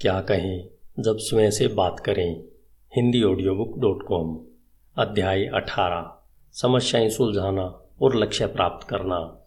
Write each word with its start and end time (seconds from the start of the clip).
क्या 0.00 0.20
कहें, 0.20 0.68
जब 0.98 1.16
स्वयं 1.18 1.50
से 1.50 1.68
बात 1.68 2.00
करें। 2.00 2.44
Hindi 2.96 3.22
audio 3.22 3.54
book 3.54 3.78
dot 3.78 4.02
com 4.02 4.40
अध्याय 4.98 5.44
अठारह, 5.44 6.18
समस्याएँ 6.52 7.10
सुलझाना 7.10 7.88
और 8.02 8.16
लक्ष्य 8.16 8.46
प्राप्त 8.46 8.88
करना। 8.88 9.46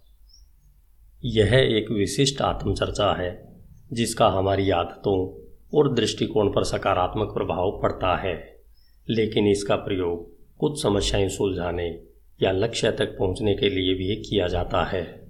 यह 1.25 1.53
एक 1.53 1.91
विशिष्ट 1.91 2.41
आत्मचर्चा 2.41 3.13
है, 3.13 3.61
जिसका 3.93 4.27
हमारी 4.27 4.69
आदतों 4.69 5.47
और 5.77 5.93
दृष्टिकोण 5.93 6.49
पर 6.49 6.63
सकारात्मक 6.63 7.33
प्रभाव 7.33 7.79
पड़ता 7.81 8.17
है। 8.17 8.61
लेकिन 9.09 9.47
इसका 9.47 9.75
प्रयोग 9.75 10.37
कुछ 10.57 10.83
समस्याएँ 10.83 11.29
सुलझाने 11.29 12.03
या 12.41 12.51
लक्ष्य 12.51 12.91
तक 12.91 13.17
पहुँचने 13.17 13.55
के 13.55 13.69
लिए 13.69 13.93
भी 13.93 14.15
किया 14.15 14.47
जाता 14.47 14.83
है। 14.83 15.27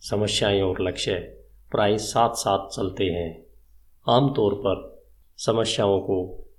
समस्याएँ 0.00 0.62
और 0.62 0.82
लक्ष्य 0.82 1.14
प्राय 1.70 1.98
साथ 1.98 2.30
साथ 2.34 2.68
चलते 2.68 3.04
हैं। 3.04 3.43
आमतौर 4.06 4.54
पर 4.54 5.06
समस्याओं 5.38 6.00
को 6.00 6.16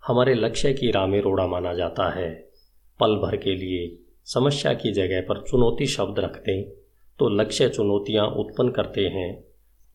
हमारे 0.07 0.33
लक्ष्य 0.33 0.73
की 0.73 0.91
राह 0.91 1.05
में 1.07 1.21
रोड़ा 1.21 1.47
माना 1.47 1.73
जाता 1.73 2.09
है। 2.09 2.29
पल 2.99 3.15
भर 3.15 3.35
के 3.37 3.55
लिए 3.55 3.97
समस्या 4.25 4.73
की 4.73 4.91
जगह 4.91 5.21
पर 5.21 5.41
चुनौती 5.41 5.85
शब्द 5.85 6.19
रख 6.19 6.37
दें 6.37 6.63
तो 7.19 7.29
लक्ष्य 7.29 7.69
चुनौतियाँ 7.69 8.25
उत्पन्न 8.27 8.71
करते 8.71 9.01
हैं 9.01 9.43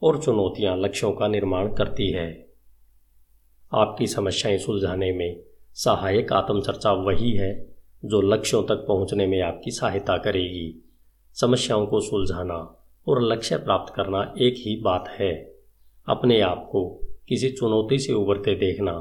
और 0.02 0.22
चुनौतियाँ 0.22 0.76
लक्ष्यों 0.76 1.12
का 1.12 1.28
निर्माण 1.28 1.72
करती 1.74 2.10
है। 2.12 2.46
आपकी 3.74 4.06
समस्याएँ 4.06 4.58
सुलझाने 4.58 5.12
में 5.12 5.40
सहायक 5.74 6.32
आत्मचर्चा 6.32 6.92
वही 6.92 7.32
है 7.32 7.52
जो 8.04 8.20
लक्ष्यों 8.20 8.62
तक 8.62 8.84
पहुँचने 8.88 9.26
में 9.26 9.40
आपकी 9.42 9.70
सहायता 9.70 10.16
करेगी। 10.16 10.84
समस्याओं 11.34 11.86
को 11.86 12.00
सुलझाना 12.00 12.86
और 13.06 13.22
लक्ष्य 13.22 13.56
प्राप्त 13.56 13.94
करना 13.94 14.34
एक 14.38 14.54
ही 14.58 14.80
बात 14.80 15.08
है। 15.08 15.54
अपने 16.08 16.40
आप 16.40 16.68
को 16.72 17.09
किसी 17.30 17.50
चुनौती 17.50 17.98
से 17.98 18.12
उभरते 18.12 18.54
देखना, 18.54 18.92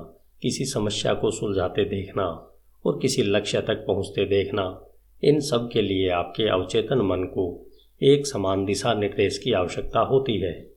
किसी 0.41 0.65
समस्या 0.65 1.13
को 1.13 1.31
सुलझाते 1.31 1.85
देखना 1.85 2.53
और 2.85 2.99
किसी 3.01 3.23
लक्ष्य 3.23 3.61
तक 3.61 3.75
पहुँचते 3.87 4.25
देखना, 4.25 4.85
इन 5.23 5.39
सब 5.39 5.69
के 5.73 5.81
लिए 5.81 6.09
आपके 6.09 6.43
अवचेतन 6.43 6.97
मन 6.97 7.23
को 7.23 7.67
एक 8.03 8.27
समान 8.27 8.65
दिशा 8.65 8.93
निर्देश 8.93 9.37
की 9.37 9.51
आवश्यकता 9.51 9.99
होती 9.99 10.39
है। 10.39 10.71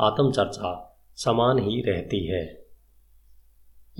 आत्मचर्चा 0.00 1.00
समान 1.16 1.58
ही 1.58 1.80
रहती 1.80 2.26
है। 2.26 2.64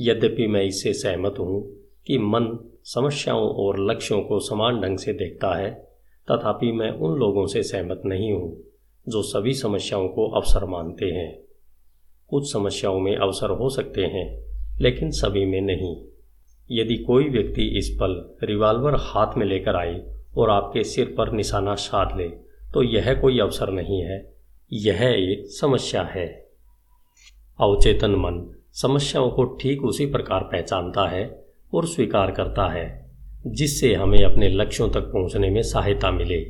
यद्यपि 0.00 0.46
मैं 0.46 0.62
इससे 0.62 0.92
सहमत 0.92 1.34
हूँ 1.38 1.76
कि 2.06 2.18
मन 2.18 2.70
समस्याओं 2.84 3.48
और 3.48 3.90
लक्ष्यों 3.90 4.22
को 4.22 4.40
समान 4.40 4.80
ढंग 4.80 4.98
से 4.98 5.12
देखता 5.12 5.54
है, 5.54 5.70
तथापि 6.30 6.72
मैं 6.72 6.90
उन 6.90 7.18
लोगों 7.18 7.46
से 7.46 7.62
सहमत 7.62 8.02
नहीं 8.06 8.32
हूँ 8.32 8.64
जो 9.08 9.22
सभी 9.22 9.54
समस्याओं 9.54 10.08
को 10.08 10.30
अवसर 10.30 10.64
मानते 10.64 11.06
हैं। 11.06 11.43
कुछ 12.28 12.52
समस्याओं 12.52 13.00
में 13.00 13.16
अवसर 13.16 13.50
हो 13.50 13.68
सकते 13.68 14.04
हैं, 14.04 14.26
लेकिन 14.80 15.10
सभी 15.10 15.44
में 15.44 15.60
नहीं। 15.60 15.96
यदि 16.70 16.96
कोई 16.96 17.28
व्यक्ति 17.28 17.62
इस 17.78 17.88
पल 18.00 18.30
रिवाल्वर 18.42 18.94
हाथ 18.94 19.36
में 19.36 19.46
लेकर 19.46 19.76
आए 19.76 20.00
और 20.36 20.50
आपके 20.50 20.84
सिर 20.84 21.14
पर 21.18 21.32
निशाना 21.32 21.74
साध 21.74 22.16
ले 22.18 22.28
तो 22.72 22.82
यह 22.82 23.14
कोई 23.14 23.38
अवसर 23.38 23.70
नहीं 23.70 24.00
है। 24.00 24.34
यह 24.72 25.02
एक 25.02 25.46
समस्या 25.50 26.02
है। 26.02 26.26
अवचेतन 27.60 28.10
मन 28.10 28.54
समस्याओं 28.72 29.30
को 29.30 29.44
ठीक 29.44 29.84
उसी 29.84 30.06
प्रकार 30.06 30.40
पहचानता 30.42 31.08
है 31.08 31.44
और 31.74 31.86
स्वीकार 31.86 32.30
करता 32.30 32.66
है, 32.68 33.10
जिससे 33.46 33.94
हमें 33.94 34.18
अपने 34.18 34.48
लक्ष्यों 34.48 34.88
तक 34.90 35.00
पहुँचने 35.00 35.50
में 35.50 35.62
सहायता 35.62 36.10
मिले। 36.10 36.40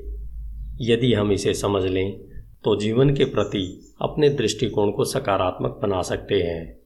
यदि 0.81 1.13
हम 1.15 1.33
इसे 1.33 1.55
समझ 1.55 1.85
लें 1.85 2.21
तो 2.65 2.77
जीवन 2.77 3.17
के 3.17 3.25
प्रति 3.25 3.95
अपने 4.01 4.29
दृष्टिकोण 4.29 4.91
को 4.91 5.05
सकारात्मक 5.05 5.79
बना 5.83 6.03
सकते 6.03 6.43
हैं, 6.43 6.79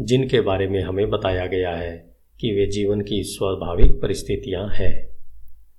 जिनके 0.00 0.40
बारे 0.40 0.68
में 0.68 0.82
हमें 0.82 1.10
बताया 1.10 1.46
गया 1.46 1.70
है 1.70 2.16
कि 2.40 2.52
वे 2.52 2.66
जीवन 2.66 3.00
की 3.00 3.22
स्वाभाविक 3.22 4.00
परिस्थितियाँ 4.00 4.68
हैं, 4.68 5.16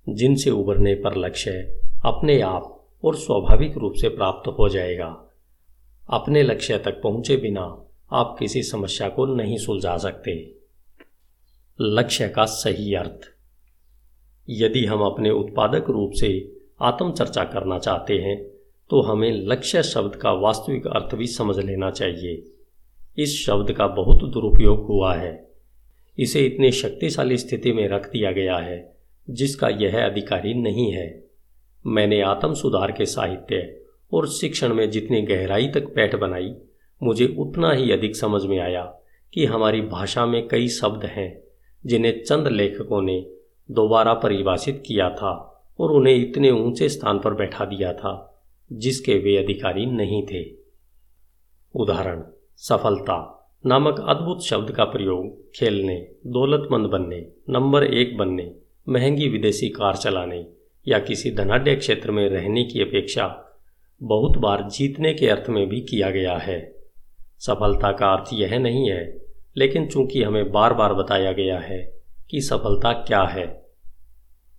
जिनसे 0.10 0.50
उभरने 0.50 0.96
पर 0.96 1.18
लक्ष्य 1.18 1.80
अपने 2.06 2.42
आप 2.42 2.88
और 3.04 3.16
स्वाभाविक 3.16 3.78
रूप 3.78 3.94
से 3.94 4.10
प्राप्त 4.10 4.50
हो 4.60 4.70
जाएगा। 4.70 5.26
अपने 6.10 6.44
लक्ष्य 6.44 6.78
तक 6.78 7.02
पहुँचे 7.02 7.38
बिना 7.38 7.86
आप 8.12 8.36
किसी 8.40 8.64
समस्या 8.64 9.10
को 9.10 9.26
नहीं 9.26 9.58
सुलझा 9.58 9.98
सकते। 9.98 10.56
लक्ष्य 11.82 12.30
का 12.30 12.46
सही 12.46 12.94
अर्थ। 12.94 13.20
यदि 14.50 14.86
हम 14.86 15.02
अपने 15.02 15.30
उत्पादक 15.30 15.90
रूप 15.90 16.12
से 16.14 16.52
आत्मचर्चा 16.82 17.44
करना 17.44 17.80
चाहते 17.80 18.14
हैं 18.14 18.51
तो 18.92 19.02
हमें 19.02 19.32
लक्ष्य 19.48 19.84
शब्द 19.84 20.16
का 20.16 20.32
वास्तविक 20.32 20.88
अर्थ 20.88 21.16
भी 21.16 21.28
समझ 21.28 21.60
लेना 21.60 21.92
चाहिए। 21.92 22.46
इस 23.18 23.46
शब्द 23.46 23.72
का 23.72 23.88
बहुत 23.88 24.24
दुरुपयोग 24.30 24.86
हुआ 24.86 25.14
है। 25.14 25.52
इसे 26.20 26.40
इतनी 26.40 26.72
शक्तिशाली 26.72 27.38
स्थिति 27.38 27.74
में 27.74 27.88
रख 27.88 28.12
दिया 28.12 28.32
गया 28.32 28.58
है, 28.58 28.96
जिसका 29.30 29.70
यह 29.70 30.06
अधिकारी 30.06 30.54
नहीं 30.54 30.92
है। 30.92 31.26
मैंने 31.88 32.22
आत्म 32.22 32.54
सुधार 32.54 32.92
के 32.92 33.06
साहित्य 33.06 33.82
और 34.14 34.28
शिक्षण 34.28 34.74
में 34.74 34.92
जितनी 34.92 35.22
गहराई 35.22 35.68
तक 35.68 35.94
पैठ 35.96 36.16
बनाई, 36.16 36.56
मुझे 37.04 37.36
उतना 37.40 37.72
ही 37.72 37.92
अधिक 37.92 38.16
समझ 38.16 38.46
में 38.46 38.60
आया 38.60 38.96
कि 39.34 39.46
हमारी 39.46 39.82
भाषा 39.82 40.26
में 40.26 40.48
कई 40.48 40.68
शब्द 40.68 41.06
हैं, 41.06 41.44
जिन्हें 41.86 42.24
चंद 42.24 42.48
लेखकों 42.48 43.02
ने 43.02 43.26
दोबारा 43.72 44.14
परिभाषित 44.14 44.84
किया 44.86 45.10
था 45.10 45.64
और 45.80 45.92
उन्हें 45.92 46.16
इतने 46.16 46.52
ऊँचे 46.52 46.90
स्थान 46.90 47.20
पर 47.20 47.34
बैठा 47.34 47.66
दिया 47.66 47.94
था। 47.94 48.28
जिसके 48.72 49.18
वे 49.18 49.36
अधिकारी 49.38 49.86
नहीं 49.86 50.22
थे। 50.28 50.44
उदाहरण, 51.76 52.24
सफलता 52.58 53.38
नामक 53.64 54.00
अद्भुत 54.10 54.44
शब्द 54.44 54.72
का 54.72 54.84
प्रयोग 54.84 55.52
खेलने, 55.52 55.96
दौलतमंद 56.28 56.88
बनने, 56.88 57.20
नंबर 57.50 57.84
एक 57.84 58.18
बनने, 58.18 58.52
महँगी 58.88 59.28
विदेशी 59.28 59.70
कार 59.70 59.96
चलाने 59.96 60.46
या 60.88 61.00
किसी 61.00 61.32
धनाढ़ 61.32 61.76
क्षेत्र 61.76 62.12
में 62.12 62.28
रहने 62.30 62.64
की 62.64 62.82
अपेक्षा 62.82 63.28
बहुत 64.02 64.38
बार 64.38 64.68
जीतने 64.70 65.14
के 65.14 65.28
अर्थ 65.28 65.50
में 65.50 65.68
भी 65.70 65.82
किया 65.82 66.10
गया 66.10 66.38
है। 66.38 66.60
सफलता 67.40 67.92
का 67.92 68.12
अर्थ 68.14 68.30
यह 68.34 68.58
नहीं 68.60 68.90
है, 68.90 69.04
लेकिन 69.58 69.88
चूँकि 69.88 70.24
हमें 70.24 70.52
बार 70.52 70.74
बार 70.74 70.94
बताया 70.94 71.32
गया 71.32 71.60
है 71.60 71.80
कि 72.30 72.42
सफलता 72.42 72.94
क्या 73.04 73.22
है, 73.24 73.46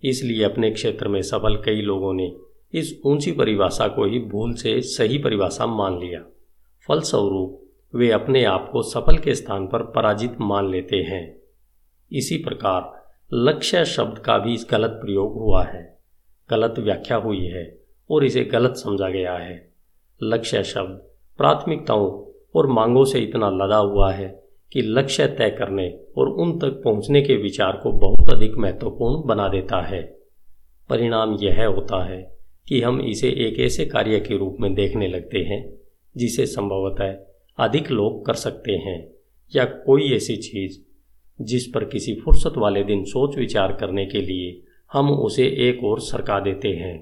इसलिए 0.03 0.43
अपने 0.43 0.71
क्षेत्र 0.71 1.07
में 1.07 1.21
सफल 1.21 1.55
कई 1.55 1.81
लोगों 1.81 2.13
ने 2.13 2.27
इस 2.73 3.01
ऊँची 3.05 3.31
परिभाषा 3.31 3.87
को 3.87 4.05
ही 4.05 4.19
भूल 4.19 4.53
से 4.53 4.81
सही 4.81 5.17
परिभाषा 5.17 5.65
मान 5.65 5.99
लिया। 5.99 6.19
फलस्वरूप, 6.87 7.69
वे 7.95 8.11
अपने 8.11 8.43
आप 8.43 8.69
को 8.73 8.81
सफल 8.81 9.17
के 9.17 9.35
स्थान 9.35 9.67
पर 9.67 9.83
पराजित 9.83 10.35
मान 10.41 10.69
लेते 10.69 10.97
हैं। 10.97 11.37
इसी 12.11 12.37
प्रकार, 12.37 13.03
लक्ष्य 13.33 13.85
शब्द 13.85 14.19
का 14.19 14.37
भी 14.37 14.57
गलत 14.71 14.89
प्रयोग 14.89 15.33
हुआ 15.33 15.63
है। 15.63 15.99
गलत 16.49 16.75
व्याख्या 16.79 17.17
हुई 17.17 17.45
है 17.45 17.79
और 18.11 18.23
इसे 18.23 18.43
गलत 18.43 18.73
समझा 18.75 19.09
गया 19.09 19.33
है। 19.33 19.73
लक्ष्य 20.23 20.63
शब्द 20.63 21.09
प्राथमिकताओं 21.37 22.33
और 22.55 22.67
मांगों 22.67 23.05
से 23.05 23.19
इतना 23.19 23.49
लदा 23.49 23.77
हुआ 23.77 24.11
है 24.11 24.43
कि 24.73 24.81
लक्ष्य 24.81 25.27
तय 25.27 25.49
करने 25.49 25.99
और 26.17 26.29
उन 26.29 26.59
तक 26.59 26.81
पहुँचने 26.83 27.21
के 27.21 27.35
विचार 27.35 27.71
को 27.71 27.91
बहुत 27.91 28.29
अधिक 28.29 28.57
महत्वपूर्ण 28.57 29.27
बना 29.27 29.47
देता 29.47 29.81
है। 29.81 30.17
परिणाम 30.89 31.37
यह 31.41 31.65
होता 31.65 32.03
है 32.03 32.32
कि 32.67 32.81
हम 32.81 33.01
इसे 33.01 33.29
एक 33.47 33.59
ऐसे 33.59 33.85
कार्य 33.85 34.19
के 34.19 34.37
रूप 34.37 34.57
में 34.59 34.73
देखने 34.73 35.07
लगते 35.07 35.39
हैं, 35.39 35.73
जिसे 36.17 36.45
संभवतः 36.45 37.15
अधिक 37.57 37.91
लोग 37.91 38.25
कर 38.25 38.33
सकते 38.33 38.71
हैं, 38.71 39.09
या 39.53 39.65
कोई 39.65 40.11
ऐसी 40.13 40.35
चीज़ 40.37 40.79
जिस 41.39 41.67
पर 41.67 41.85
किसी 41.85 42.13
फुर्सत 42.15 42.53
वाले 42.57 42.83
दिन 42.83 43.03
सोच 43.03 43.37
विचार 43.37 43.73
करने 43.73 44.05
के 44.05 44.21
लिए 44.21 44.61
हम 44.93 45.09
उसे 45.11 45.45
एक 45.69 45.83
और 45.83 45.99
सरका 45.99 46.39
देते 46.39 46.67
हैं। 46.67 46.95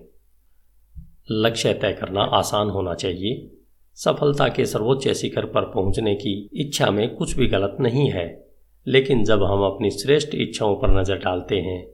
लक्ष्य 1.32 1.74
तय 1.74 1.94
करना 1.94 2.22
आसान 2.22 2.70
होना 2.70 2.94
चाहिए। 2.94 3.50
सफलता 3.98 4.48
के 4.48 4.66
सर्वोच्च 4.66 5.08
शिखर 5.10 5.46
पर 5.46 5.62
पहुँचने 5.62 6.16
की 6.16 6.34
इच्छा 6.54 6.90
में 6.92 7.16
कुछ 7.16 7.36
भी 7.38 7.48
गलत 7.48 7.78
नहीं 7.82 8.10
है, 8.10 8.26
लेकिन 8.88 9.24
जब 9.24 9.44
हम 9.44 9.64
अपनी 9.64 9.92
श्रेष्ठ 9.92 10.36
इच्छाओं 10.36 10.76
पर 10.76 11.00
नज़र 11.00 11.18
डालते 11.18 11.56
हैं 11.56 11.86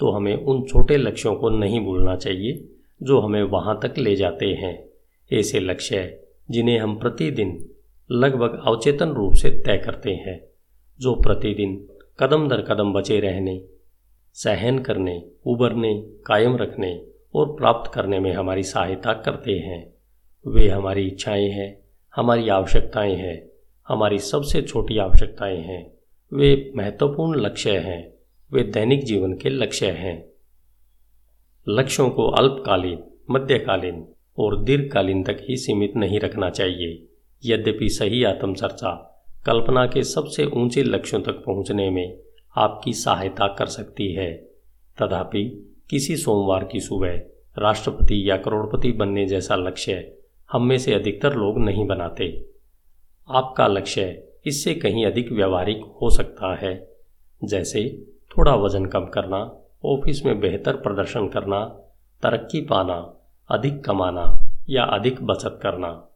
तो 0.00 0.10
हमें 0.10 0.34
उन 0.34 0.62
छोटे 0.62 0.96
लक्ष्यों 0.96 1.34
को 1.34 1.50
नहीं 1.50 1.80
भूलना 1.80 2.16
चाहिए 2.16 2.64
जो 3.02 3.20
हमें 3.20 3.42
वहाँ 3.42 3.80
तक 3.82 3.98
ले 3.98 4.16
जाते 4.16 4.46
हैं। 4.46 4.88
ऐसे 5.32 5.60
लक्ष्य 5.60 6.22
जिन्हें 6.50 6.78
हम 6.78 6.98
प्रतिदिन 6.98 7.70
लगभग 8.10 8.62
अवचेतन 8.66 9.10
रूप 9.10 9.34
से 9.34 9.50
तय 9.50 9.78
करते 9.78 10.10
हैं, 10.10 10.46
जो 11.00 11.14
प्रतिदिन 11.14 11.88
कदम 12.20 12.48
दर 12.48 12.62
कदम 12.62 12.92
बचे 12.92 13.20
रहने, 13.20 13.62
सहन 14.32 14.78
करने, 14.78 15.22
उबरने, 15.46 16.02
कायम 16.26 16.56
रखने 16.56 17.06
और 17.34 17.56
प्राप्त 17.56 17.92
करने 17.92 18.20
में 18.20 18.32
हमारी 18.32 18.62
सहायता 18.62 19.12
करते 19.12 19.52
हैं। 19.52 19.94
वे 20.46 20.68
हमारी 20.68 21.06
इच्छाएँ 21.06 21.48
हैं, 21.48 21.78
हमारी 22.16 22.48
आवश्यकताएँ 22.48 23.14
हैं, 23.14 23.46
हमारी 23.88 24.18
सबसे 24.18 24.62
छोटी 24.62 24.98
आवश्यकताएँ 24.98 25.58
हैं। 25.58 25.92
वे 26.32 26.72
महत्वपूर्ण 26.76 27.40
लक्ष्य 27.40 27.78
हैं, 27.78 28.14
वे 28.52 28.62
दैनिक 28.62 29.04
जीवन 29.04 29.32
के 29.32 29.48
लक्ष्य 29.48 29.90
हैं। 29.90 30.28
लक्ष्यों 31.68 32.10
को 32.10 32.26
अल्पकालीन, 32.30 32.98
मध्यकालीन 33.30 34.08
और 34.38 34.62
दीर्घकालीन 34.62 35.22
तक 35.24 35.36
ही 35.48 35.56
सीमित 35.56 35.92
नहीं 35.96 36.20
रखना 36.20 36.50
चाहिए। 36.50 37.06
यद्यपि 37.44 37.88
सही 37.88 38.24
आत्मचर्चा 38.24 38.92
कल्पना 39.46 39.86
के 39.86 40.02
सबसे 40.02 40.46
ऊँचे 40.46 40.82
लक्ष्यों 40.82 41.20
तक 41.22 41.32
पहुँचने 41.32 41.90
में 41.90 42.18
आपकी 42.56 42.92
सहायता 42.92 43.48
कर 43.48 43.66
सकती 43.66 44.12
है। 44.12 44.32
तथापि, 45.02 45.74
किसी 45.90 46.16
सोमवार 46.16 46.64
की 46.64 46.80
सुबह 46.80 47.16
राष्ट्रपति 47.58 48.30
या 48.30 48.36
करोड़पति 48.36 48.92
बनने 48.92 49.26
जैसा 49.26 49.56
लक्ष्य 49.56 50.12
हम 50.52 50.66
में 50.66 50.78
से 50.78 50.94
अधिकतर 50.94 51.34
लोग 51.34 51.58
नहीं 51.58 51.86
बनाते। 51.86 52.46
आपका 53.28 53.66
लक्ष्य 53.66 54.22
इससे 54.46 54.74
कहीं 54.74 55.06
अधिक 55.06 55.32
व्यवहारिक 55.32 55.80
हो 56.02 56.10
सकता 56.10 56.54
है, 56.54 56.88
जैसे 57.44 58.04
थोड़ा 58.30 58.54
वज़न 58.54 58.86
कम 58.86 59.06
करना 59.06 59.62
ऑफ़िस 59.86 60.24
में 60.24 60.40
बेहतर 60.40 60.76
प्रदर्शन 60.76 61.28
करना, 61.28 61.64
तरक्की 62.22 62.60
पाना, 62.60 63.14
अधिक 63.50 63.84
कमाना 63.84 64.48
या 64.68 64.84
अधिक 64.84 65.22
बचत 65.22 65.60
करना, 65.62 66.08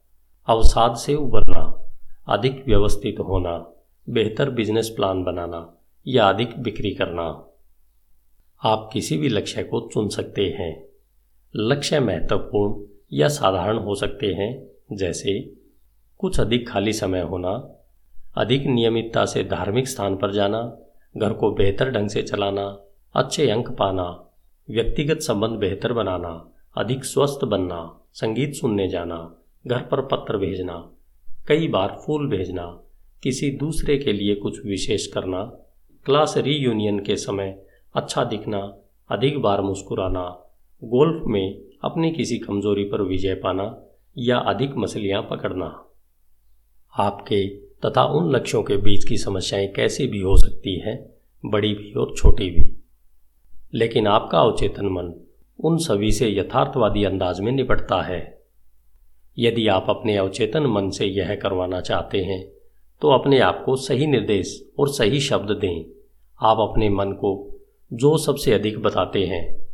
अवसाद 0.46 0.96
से 0.96 1.14
उबरना, 1.14 1.92
अधिक 2.28 2.64
व्यवस्थित 2.66 3.16
होना, 3.20 3.72
बेहतर 4.10 4.50
बिज़नेस 4.50 4.88
प्लान 4.88 5.24
बनाना 5.24 5.76
या 6.06 6.28
अधिक 6.28 6.58
बिक्री 6.58 6.90
करना। 6.90 7.46
आप 8.64 8.90
किसी 8.92 9.16
भी 9.16 9.28
लक्ष्य 9.28 9.62
को 9.62 9.88
चुन 9.94 10.08
सकते 10.08 10.42
हैं। 10.42 10.86
लक्ष्य 11.56 12.00
महत्वपूर्ण 12.00 12.82
या 13.12 13.28
साधारण 13.28 13.78
हो 13.78 13.94
सकते 13.94 14.26
हैं, 14.26 14.66
जैसे 14.92 15.52
कुछ 16.18 16.40
अधिक 16.40 16.68
खाली 16.68 16.92
समय 16.92 17.20
होना, 17.20 17.82
अधिक 18.36 18.66
नियमितता 18.66 19.24
से 19.24 19.44
धार्मिक 19.44 19.88
स्थान 19.88 20.16
पर 20.16 20.32
जाना, 20.32 20.76
घर 21.16 21.32
को 21.32 21.50
बेहतर 21.50 21.90
ढंग 21.90 22.08
से 22.08 22.22
चलाना 22.22 22.80
अच्छे 23.14 23.50
अंक 23.50 23.70
पाना, 23.70 24.30
व्यक्तिगत 24.70 25.18
संबंध 25.18 25.50
बेहतर 25.50 25.92
बनाना, 25.92 26.52
अधिक 26.76 27.04
स्वस्थ 27.04 27.44
बनना, 27.44 28.00
संगीत 28.12 28.54
सुनने 28.54 28.88
जाना, 28.88 29.34
घर 29.66 29.82
पर 29.82 30.00
पत्र 30.00 30.36
भेजना, 30.36 30.90
कई 31.48 31.68
बार 31.68 32.02
फूल 32.06 32.28
भेजना, 32.28 32.82
किसी 33.22 33.50
दूसरे 33.50 33.98
के 33.98 34.12
लिए 34.12 34.34
कुछ 34.34 34.66
विशेष 34.66 35.06
करना, 35.06 35.44
क्लास 36.04 36.34
रीयूनियन 36.36 36.98
के 36.98 37.16
समय 37.16 37.62
अच्छा 37.94 38.24
दिखना, 38.24 38.74
अधिक 39.10 39.40
बार 39.40 39.60
मुस्कुराना, 39.60 40.54
गोल्फ 40.84 41.24
में 41.26 41.60
अपनी 41.84 42.10
किसी 42.10 42.38
कमज़ोरी 42.38 42.84
पर 42.84 43.02
विजय 43.02 43.34
पाना 43.34 43.82
या 44.18 44.38
अधिक 44.38 44.76
मछलियाँ 44.76 45.22
पकड़ना। 45.22 45.84
आपके 46.98 47.48
तथा 47.54 48.04
उन 48.04 48.36
लक्ष्यों 48.36 48.62
के 48.62 48.76
बीच 48.76 49.04
की 49.04 49.16
समस्याएँ 49.16 49.68
कैसी 49.68 50.06
भी 50.06 50.20
हो 50.20 50.36
सकती 50.36 50.80
हैं, 50.80 51.10
बड़ी 51.46 51.74
भी 51.74 51.92
और 51.92 52.14
छोटी 52.16 52.50
भी। 52.50 52.69
लेकिन 53.74 54.06
आपका 54.06 54.40
अवचेतन 54.40 54.86
मन 54.86 55.12
उन 55.58 55.76
सभी 55.78 56.12
से 56.12 56.30
यथार्थवादी 56.30 57.04
अंदाज 57.04 57.40
में 57.40 57.52
निपटता 57.52 58.02
है। 58.02 58.40
यदि 59.38 59.66
आप 59.68 59.86
अपने 59.88 60.16
अवचेतन 60.16 60.66
मन 60.66 60.90
से 60.90 61.06
यह 61.06 61.34
करवाना 61.34 61.80
चाहते 61.80 62.22
हैं 62.24 62.42
तो 63.02 63.08
अपने 63.08 63.38
आप 63.38 63.62
को 63.66 63.76
सही 63.76 64.06
निर्देश 64.06 64.68
और 64.78 64.88
सही 64.88 65.20
शब्द 65.20 65.50
दें। 65.50 65.84
आप 66.40 66.58
अपने 66.60 66.88
मन 66.88 67.12
को 67.12 67.30
जो 67.92 68.16
सबसे 68.18 68.52
अधिक 68.52 68.78
बताते 68.78 69.24
हैं, 69.24 69.66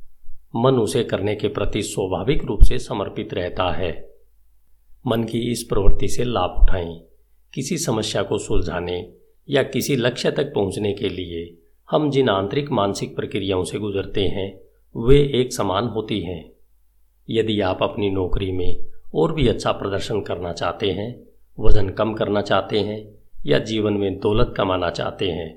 मन 0.56 0.75
उसे 0.75 1.04
करने 1.04 1.34
के 1.34 1.49
प्रति 1.49 1.82
स्वाभाविक 1.82 2.44
रूप 2.44 2.62
से 2.62 2.78
समर्पित 2.78 3.34
रहता 3.34 3.70
है। 3.70 3.90
मन 5.06 5.25
की 5.25 5.40
इस 5.50 5.62
प्रवृत्ति 5.62 6.08
से 6.08 6.25
लाभ 6.25 6.54
उठाएँ। 6.62 7.00
किसी 7.54 7.78
समस्या 7.78 8.22
को 8.22 8.38
सुलझाने 8.38 9.12
या 9.49 9.62
किसी 9.62 9.96
लक्ष्य 9.96 10.31
तक 10.31 10.52
पहुँचने 10.54 10.92
के 10.92 11.08
लिए 11.08 11.44
हम 11.91 12.11
जिन 12.11 12.29
आंतरिक 12.29 12.71
मानसिक 12.71 13.15
प्रक्रियाओं 13.17 13.65
से 13.65 13.79
गुजरते 13.79 14.27
हैं, 14.27 14.49
वे 14.94 15.19
एक 15.41 15.53
समान 15.53 15.85
होती 15.85 16.21
हैं। 16.21 16.50
यदि 17.29 17.61
आप 17.61 17.83
अपनी 17.83 18.11
नौकरी 18.11 18.50
में 18.53 18.77
और 19.15 19.33
भी 19.33 19.47
अच्छा 19.49 19.73
प्रदर्शन 19.73 20.21
करना 20.21 20.53
चाहते 20.53 20.91
हैं, 20.91 21.09
वज़न 21.59 21.88
कम 21.88 22.15
करना 22.15 22.41
चाहते 22.41 22.81
हैं 22.81 22.99
या 23.47 23.59
जीवन 23.59 23.93
में 23.93 24.19
दौलत 24.19 24.55
कमाना 24.56 24.91
चाहते 24.91 25.29
हैं 25.29 25.49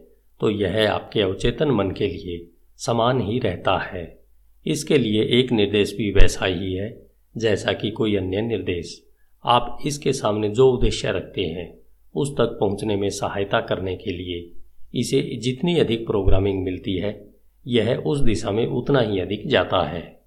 तो 0.42 0.50
यह 0.50 0.92
आपके 0.92 1.22
अवचेतन 1.22 1.72
मन 1.72 1.92
के 1.92 2.08
लिए 2.08 2.46
समान 2.80 3.22
ही 3.22 3.40
रहता 3.40 3.78
है। 3.78 4.20
इसके 4.66 4.98
लिए 4.98 5.24
एक 5.40 5.52
निर्देश 5.52 5.96
भी 5.98 6.12
वैसा 6.12 6.46
ही 6.46 6.74
है, 6.74 7.08
जैसा 7.38 7.74
कि 7.74 7.92
कोई 7.92 8.16
अन्य 8.16 8.42
निर्देश। 8.42 9.02
आप 9.46 9.78
इसके 9.86 10.14
सामने 10.14 10.50
जो 10.50 10.72
उद्देश्य 10.72 11.12
रखते 11.12 11.42
हैं, 11.42 11.74
उस 12.16 12.34
तक 12.34 12.58
पहुँचने 12.60 12.96
में 12.96 13.10
सहायता 13.10 13.62
करने 13.62 13.96
के 13.96 14.12
लिए 14.12 14.52
इसे 14.96 15.22
जितनी 15.22 15.80
अधिक 15.80 16.08
प्रोग्रामिंग 16.08 16.64
मिलती 16.64 16.98
है, 16.98 17.30
यह 17.68 17.96
उस 17.96 18.20
दिशा 18.20 18.52
में 18.52 18.68
उतना 18.68 19.00
ही 19.00 19.20
अधिक 19.20 19.48
जाता 19.48 19.84
है। 19.84 20.22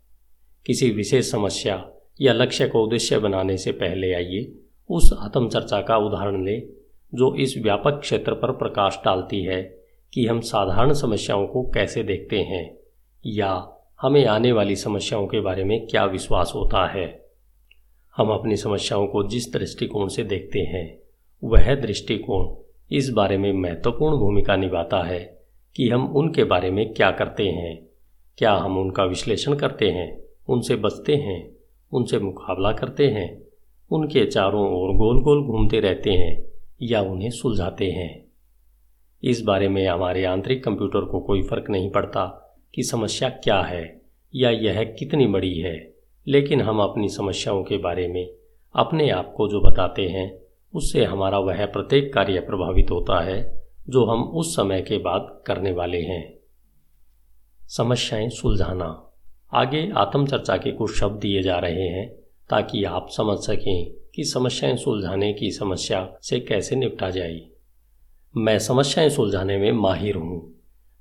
किसी 0.66 0.90
विशेष 0.90 1.30
समस्या 1.30 1.90
या 2.20 2.32
लक्ष्य 2.32 2.68
को 2.68 2.84
उद्देश्य 2.84 3.18
बनाने 3.18 3.56
से 3.56 3.72
पहले 3.72 4.14
आइए, 4.14 4.54
उस 4.90 5.14
आत्मचर्चा 5.18 5.82
का 5.82 5.96
उदाहरण 5.96 6.44
लें, 6.44 6.62
जो 7.14 7.34
इस 7.34 7.58
व्यापक 7.58 8.00
क्षेत्र 8.00 8.34
पर 8.34 8.52
प्रकाश 8.52 8.98
डालती 9.04 9.42
है 9.42 9.62
कि 10.14 10.26
हम 10.26 10.40
साधारण 10.40 10.92
समस्याओं 10.92 11.46
को 11.46 11.62
कैसे 11.62 12.02
देखते 12.02 12.40
हैं, 12.40 12.76
या 13.26 13.68
हमें 14.02 14.26
आने 14.26 14.52
वाली 14.52 14.76
समस्याओं 14.76 15.26
के 15.26 15.40
बारे 15.40 15.64
में 15.64 15.86
क्या 15.86 16.04
विश्वास 16.04 16.52
होता 16.54 16.86
है। 16.86 17.26
हम 18.16 18.28
अपनी 18.28 18.56
समस्याओं 18.56 19.06
को 19.06 19.28
जिस 19.28 19.52
दृष्टिकोण 19.52 20.08
से 20.08 20.24
देखते 20.24 20.60
हैं, 20.60 20.98
वह 21.44 21.74
दृष्टिकोण 21.74 22.61
इस 22.94 23.10
बारे 23.10 23.38
में 23.38 23.52
महत्वपूर्ण 23.52 24.16
भूमिका 24.16 24.56
निभाता 24.56 25.02
है 25.02 25.42
कि 25.76 25.88
हम 25.88 26.16
उनके 26.16 26.44
बारे 26.44 26.70
में 26.70 26.94
क्या 26.94 27.10
करते 27.10 27.48
हैं, 27.48 27.88
क्या 28.38 28.52
हम 28.52 28.78
उनका 28.78 29.04
विश्लेषण 29.04 29.54
करते 29.54 29.90
हैं, 29.90 30.24
उनसे 30.48 30.76
बचते 30.76 31.16
हैं, 31.16 31.56
उनसे 31.92 32.18
मुकाबला 32.18 32.72
करते 32.72 33.06
हैं, 33.06 33.42
उनके 33.90 34.26
चारों 34.26 34.72
ओर 34.72 34.96
गोल 34.96 35.22
गोल 35.22 35.42
घूमते 35.42 35.80
रहते 35.80 36.10
हैं 36.10 36.44
या 36.82 37.00
उन्हें 37.00 37.30
सुलझाते 37.30 37.90
हैं। 37.90 38.24
इस 39.24 39.42
बारे 39.42 39.68
में 39.68 39.88
हमारे 39.88 40.24
आंतरिक 40.24 40.64
कंप्यूटर 40.64 41.00
को 41.00 41.20
कोई 41.20 41.42
फ़र्क 41.42 41.70
नहीं 41.70 41.90
पड़ता 41.90 42.26
कि 42.74 42.82
समस्या 42.82 43.28
क्या 43.28 43.60
है 43.62 44.02
या 44.34 44.50
यह 44.50 44.84
कितनी 44.84 45.26
बड़ी 45.26 45.58
है, 45.58 45.94
लेकिन 46.28 46.60
हम 46.60 46.80
अपनी 46.80 47.08
समस्याओं 47.08 47.64
के 47.64 47.76
बारे 47.76 48.08
में 48.08 48.30
अपने 48.76 49.10
आप 49.10 49.34
को 49.36 49.48
जो 49.48 49.60
बताते 49.60 50.08
हैं 50.08 50.41
उससे 50.74 51.04
हमारा 51.04 51.38
वह 51.38 51.66
प्रत्येक 51.66 52.14
कार्य 52.14 52.40
प्रभावित 52.40 52.90
होता 52.90 53.24
है, 53.24 53.62
जो 53.88 54.04
हम 54.04 54.22
उस 54.22 54.56
समय 54.56 54.82
के 54.82 54.98
बाद 54.98 55.42
करने 55.46 55.72
वाले 55.72 56.00
हैं। 56.00 56.38
समस्याएँ 57.68 58.28
सुलझाना। 58.28 59.12
आगे 59.54 59.92
आत्मचर्चा 59.96 60.56
के 60.56 60.72
कुछ 60.72 61.00
शब्द 61.00 61.20
दिए 61.20 61.42
जा 61.42 61.58
रहे 61.58 61.88
हैं, 61.88 62.12
ताकि 62.50 62.84
आप 62.84 63.06
समझ 63.10 63.38
सकें 63.38 63.92
कि 64.14 64.24
समस्याएँ 64.24 64.76
सुलझाने 64.76 65.32
की 65.32 65.50
समस्या 65.50 66.16
से 66.22 66.40
कैसे 66.40 66.76
निपटा 66.76 67.10
जाए। 67.10 67.40
मैं 68.36 68.58
समस्याएँ 68.58 69.08
सुलझाने 69.08 69.58
में 69.58 69.72
माहिर 69.72 70.16
हूँ। 70.16 70.54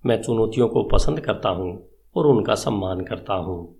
मैं 0.05 0.22
चुनौतियों 0.22 0.67
को 0.67 0.84
पसंद 0.84 1.19
करता 1.19 1.50
हूँ 1.50 1.88
और 2.15 2.27
उनका 2.27 2.55
सम्मान 2.55 3.01
करता 3.01 3.34
हूँ। 3.34 3.77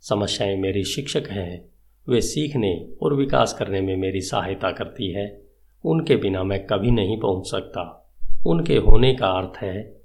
समस्याएँ 0.00 0.56
मेरी 0.56 0.84
शिक्षक 0.84 1.22
हैं 1.30 1.69
वे 2.10 2.20
सीखने 2.20 2.88
और 3.02 3.14
विकास 3.14 3.52
करने 3.52 3.80
में 3.80 3.96
मेरी 3.96 4.20
सहायता 4.20 4.72
करती 4.72 5.12
है। 5.12 5.42
उनके 5.84 6.16
बिना 6.16 6.44
मैं 6.44 6.66
कभी 6.66 6.90
नहीं 6.90 7.20
पहुँच 7.20 7.46
सकता। 7.46 8.12
उनके 8.46 8.76
होने 8.76 9.14
का 9.14 9.26
अर्थ 9.26 9.52
है 9.56 10.00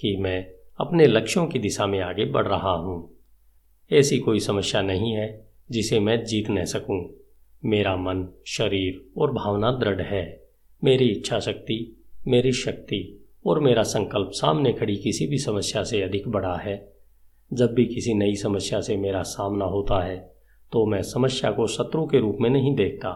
कि 0.00 0.16
मैं 0.16 0.46
अपने 0.80 1.06
लक्ष्यों 1.06 1.46
की 1.46 1.58
दिशा 1.58 1.86
में 1.86 2.00
आगे 2.00 2.24
बढ़ 2.24 2.46
रहा 2.46 2.72
हूँ। 2.72 3.16
ऐसी 3.92 4.18
कोई 4.18 4.40
समस्या 4.40 4.82
नहीं 4.82 5.12
है 5.12 5.46
जिसे 5.70 6.00
मैं 6.00 6.24
जीत 6.24 6.50
न 6.50 6.64
सकूँ। 6.64 7.10
मेरा 7.64 7.96
मन, 7.96 8.28
शरीर 8.46 9.06
और 9.16 9.32
भावना 9.32 9.72
दृढ़ 9.72 10.00
है। 10.00 10.44
मेरी 10.84 11.08
इच्छा 11.08 11.40
शक्ति, 11.40 12.04
मेरी 12.26 12.52
शक्ति 12.52 13.26
और 13.46 13.60
मेरा 13.60 13.82
संकल्प 13.82 14.30
सामने 14.32 14.72
खड़ी 14.72 14.96
किसी 14.96 15.26
भी 15.26 15.38
समस्या 15.38 15.82
से 15.82 16.02
अधिक 16.02 16.28
बड़ा 16.28 16.56
है। 16.56 16.92
जब 17.52 17.74
भी 17.74 17.86
किसी 17.86 18.14
नई 18.14 18.34
समस्या 18.34 18.80
से 18.80 18.96
मेरा 18.96 19.22
सामना 19.22 19.64
होता 19.64 20.04
है 20.04 20.31
तो 20.72 20.84
मैं 20.86 21.02
समस्या 21.02 21.50
को 21.50 21.66
शत्रु 21.66 22.06
के 22.06 22.20
रूप 22.20 22.36
में 22.40 22.48
नहीं 22.50 22.74
देखता। 22.76 23.10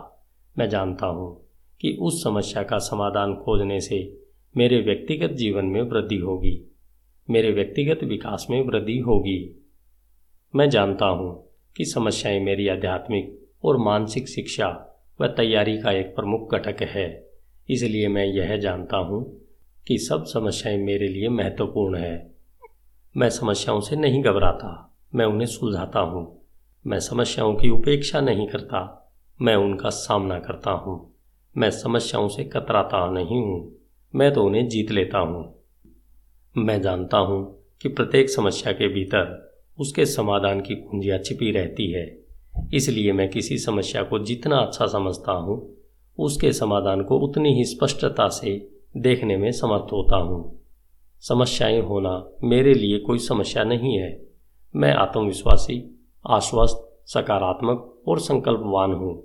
मैं 0.56 0.68
जानता 0.68 1.06
हूँ 1.06 1.28
कि 1.80 1.96
उस 2.00 2.22
समस्या 2.25 2.62
का 2.62 2.78
समाधान 2.78 3.34
खोजने 3.34 3.80
से 3.80 3.98
मेरे 4.54 4.80
व्यक्तिगत 4.80 5.30
जीवन 5.30 5.64
में 5.64 5.80
वृद्धि 5.82 6.16
होगी, 6.16 6.60
मेरे 7.28 7.50
व्यक्तिगत 7.50 8.04
विकास 8.04 8.46
में 8.50 8.60
वृद्धि 8.62 8.98
होगी। 8.98 9.38
मैं 10.54 10.68
जानता 10.70 11.06
हूँ 11.06 11.32
कि 11.76 11.84
समस्याएँ 11.84 12.40
मेरी 12.40 12.68
आध्यात्मिक 12.68 13.38
और 13.64 13.76
मानसिक 13.76 14.28
शिक्षा 14.28 14.68
व 15.20 15.26
तैयारी 15.26 15.78
का 15.78 15.92
एक 15.92 16.14
प्रमुख 16.16 16.54
घटक 16.54 16.82
है, 16.82 17.26
इसलिए 17.68 18.08
मैं 18.08 18.25
यह 18.26 18.56
जानता 18.56 18.96
हूँ 18.96 19.25
कि 19.86 19.98
सब 19.98 20.25
समस्याएँ 20.25 20.78
मेरे 20.78 21.08
लिए 21.08 21.28
महत्वपूर्ण 21.28 21.98
है। 21.98 22.34
मैं 23.14 23.30
समस्याओं 23.30 23.80
से 23.80 23.96
नहीं 23.96 24.22
घबराता, 24.22 24.98
मैं 25.14 25.26
उन्हें 25.26 25.46
सुलझाता 25.46 26.00
हूँ। 26.00 26.46
मैं 26.87 27.00
समस्याओं 27.00 27.55
की 27.55 27.71
उपेक्षा 27.71 28.21
नहीं 28.21 28.49
करता, 28.49 29.11
मैं 29.43 29.57
उनका 29.57 29.88
सामना 29.88 30.38
करता 30.38 30.71
हूँ। 30.71 31.14
मैं 31.57 31.71
समस्याओं 31.71 32.28
से 32.28 32.45
कतराता 32.45 33.11
नहीं 33.11 33.40
हूँ, 33.43 33.76
मैं 34.14 34.35
तो 34.35 34.45
उन्हें 34.45 34.69
जीत 34.69 34.90
लेता 34.90 35.19
हूँ। 35.19 35.62
मैं 36.57 36.83
जानता 36.83 37.19
हूँ 37.19 37.64
कि 37.83 37.88
प्रत्येक 37.88 38.31
समस्या 38.31 38.73
के 38.73 38.88
भीतर 38.88 39.52
उसके 39.78 40.07
समाधान 40.07 40.61
की 40.61 40.75
कुंजियाँ 40.75 41.19
छिपी 41.19 41.50
रहती 41.50 41.93
है। 41.93 42.25
इसलिए 42.75 43.12
मैं 43.12 43.31
किसी 43.31 43.59
समस्या 43.59 44.02
को 44.02 44.19
जितना 44.19 44.57
अच्छा 44.57 44.87
समझता 44.87 45.33
हूँ, 45.33 45.76
उसके 46.19 46.52
समाधान 46.52 47.02
को 47.02 47.19
उतनी 47.19 47.55
ही 47.55 47.64
स्पष्टता 47.64 48.28
से 48.28 48.71
देखने 48.97 49.37
में 49.37 49.52
समर्थ 49.52 49.93
होता 49.93 50.16
हूँ। 50.16 50.61
समस्याएँ 51.21 51.81
होना 51.81 52.31
मेरे 52.45 52.75
लिए 52.75 52.99
कोई 52.99 53.19
समस्या 53.19 53.64
नहीं 53.64 53.99
है। 53.99 54.26
मैं 54.76 54.95
आत्मविश्वासी 54.95 55.96
आश्वस्त, 56.30 57.02
सकारात्मक 57.06 58.02
और 58.09 58.21
संकल्पवान 58.21 58.92
हूँ। 58.92 59.23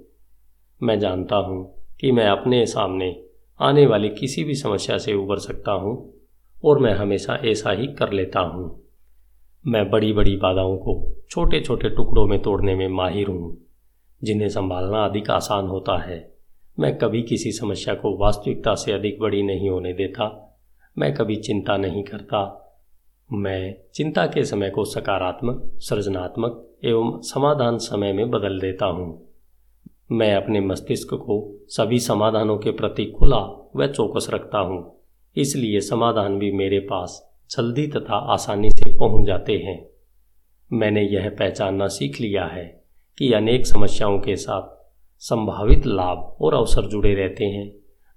मैं 0.84 1.00
जानता 1.00 1.36
हूँ 1.36 1.76
कि 2.00 2.12
मैं 2.12 2.28
अपने 2.28 2.66
सामने 2.66 3.24
आने 3.62 3.86
वाली 3.86 4.10
किसी 4.10 4.44
भी 4.44 4.56
समस्या 4.56 4.98
से 4.98 5.14
उबर 5.14 5.38
सकता 5.38 5.72
हूँ 5.72 6.14
और 6.66 6.80
मैं 6.80 6.94
हमेशा 6.94 7.36
ऐसा 7.36 7.72
ही 7.72 7.88
कर 7.88 8.12
लेता 8.12 8.40
हूँ। 8.40 8.84
मैं 9.68 9.90
बड़ी 9.90 10.14
बड़ी 10.14 10.36
बाधाओं 10.36 10.78
को 10.78 11.16
छोटे 11.30 11.62
छोटे 11.62 11.90
टुकड़ों 11.90 12.28
में 12.28 12.42
तोड़ने 12.42 12.76
में 12.76 12.88
माहिर 12.88 13.28
हूँ, 13.28 13.58
जिन्हें 14.24 14.50
संभालना 14.50 15.06
अधिक 15.06 15.30
आसान 15.30 15.68
होता 15.68 15.98
है। 15.98 16.34
मैं 16.80 16.98
कभी 16.98 17.22
किसी 17.22 17.52
समस्या 17.52 17.94
को 17.94 18.18
वास्तविकता 18.18 18.76
से 18.76 18.92
अधिक 18.92 19.20
बड़ी 19.20 19.44
नहीं 19.44 19.70
होने 19.70 19.94
देता। 19.94 20.58
मैं 20.98 21.14
कभी 21.14 21.36
चिंता 21.36 21.78
नहीं 21.78 22.04
करता। 22.04 22.61
मैं 23.34 23.76
चिंता 23.94 24.26
के 24.26 24.46
समय 24.46 24.70
को 24.70 24.86
सकारात्मक, 24.86 25.72
सृजनात्मक 25.78 26.78
एवं 26.84 27.22
समाधान 27.22 27.78
समय 27.78 28.14
में 28.14 28.30
बदल 28.30 28.60
देता 28.60 28.86
हूँ। 28.86 29.28
मैं 30.12 30.36
अपने 30.36 30.60
मस्तिष्क 30.60 31.08
को 31.14 31.66
सभी 31.68 32.00
समाधानों 32.00 32.58
के 32.58 32.72
प्रति 32.72 33.06
खुला 33.06 33.72
व 33.76 33.88
चौकस 33.88 34.28
रखता 34.34 34.60
हूँ। 34.60 35.00
इसलिए 35.36 35.82
समाधान 35.82 36.40
भी 36.40 36.52
मेरे 36.52 36.80
पास 36.80 37.36
जल्दी 37.52 37.88
तथा 37.88 38.16
आसानी 38.16 38.70
से 38.70 38.98
पहुँच 38.98 39.26
जाते 39.26 39.54
हैं। 39.54 39.90
मैंने 40.74 41.02
यह 41.02 41.30
पहचानना 41.30 41.88
सीख 41.88 42.22
लिया 42.22 42.46
है 42.46 42.84
कि 43.18 43.34
अनेक 43.34 43.68
समस्याओं 43.68 44.20
के 44.20 44.36
साथ 44.36 44.96
संभावित 45.20 45.86
लाभ 45.86 46.38
और 46.42 46.54
अवसर 46.54 46.88
जुड़े 46.88 47.14
रहते 47.14 47.46
हैं, 47.46 47.72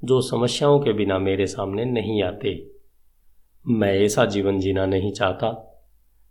जो 0.05 0.21
समस्याओं 0.21 0.81
के 0.81 0.93
बिना 0.93 1.19
मेरे 1.19 1.47
सामने 1.47 1.85
नहीं 1.85 2.23
आते। 2.23 2.74
मैं 3.69 3.95
ऐसा 3.95 4.25
जीवन 4.25 4.59
जीना 4.59 4.87
नहीं 4.87 5.13
चाहता, 5.13 5.81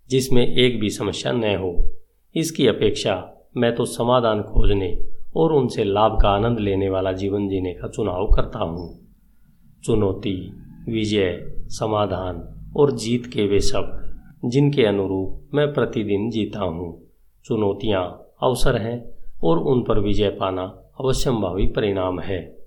जिसमें 0.09 0.55
एक 0.55 0.79
भी 0.79 0.89
समस्या 0.89 1.31
न 1.31 1.43
हो। 1.43 1.89
इसकी 2.35 2.67
अपेक्षा 2.67 3.45
मैं 3.57 3.75
तो 3.75 3.85
समाधान 3.85 4.41
खोजने 4.41 4.99
और 5.35 5.53
उनसे 5.53 5.83
लाभ 5.83 6.19
का 6.21 6.29
आनंद 6.29 6.59
लेने 6.59 6.89
वाला 6.89 7.11
जीवन 7.11 7.47
जीने 7.47 7.73
का 7.73 7.87
चुनाव 7.87 8.27
करता 8.27 8.59
हूँ। 8.59 8.99
चुनौती, 9.83 10.53
विजय, 10.89 11.55
समाधान 11.67 12.71
और 12.77 12.91
जीत 12.91 13.25
के 13.25 13.47
वे 13.47 13.59
शब्द, 13.59 14.19
जिनके 14.45 14.85
अनुरूप 14.85 15.49
मैं 15.53 15.73
प्रतिदिन 15.73 16.29
जीता 16.29 16.59
हूँ। 16.59 17.07
चुनौतियाँ 17.45 18.33
अवसर 18.43 18.77
हैं 18.77 19.09
और 19.43 19.59
उन 19.59 19.83
पर 19.83 19.99
विजय 19.99 20.29
पाना 20.29 20.63
अवश्यंभावी 20.99 21.67
परिणाम 21.67 22.19
है। 22.19 22.57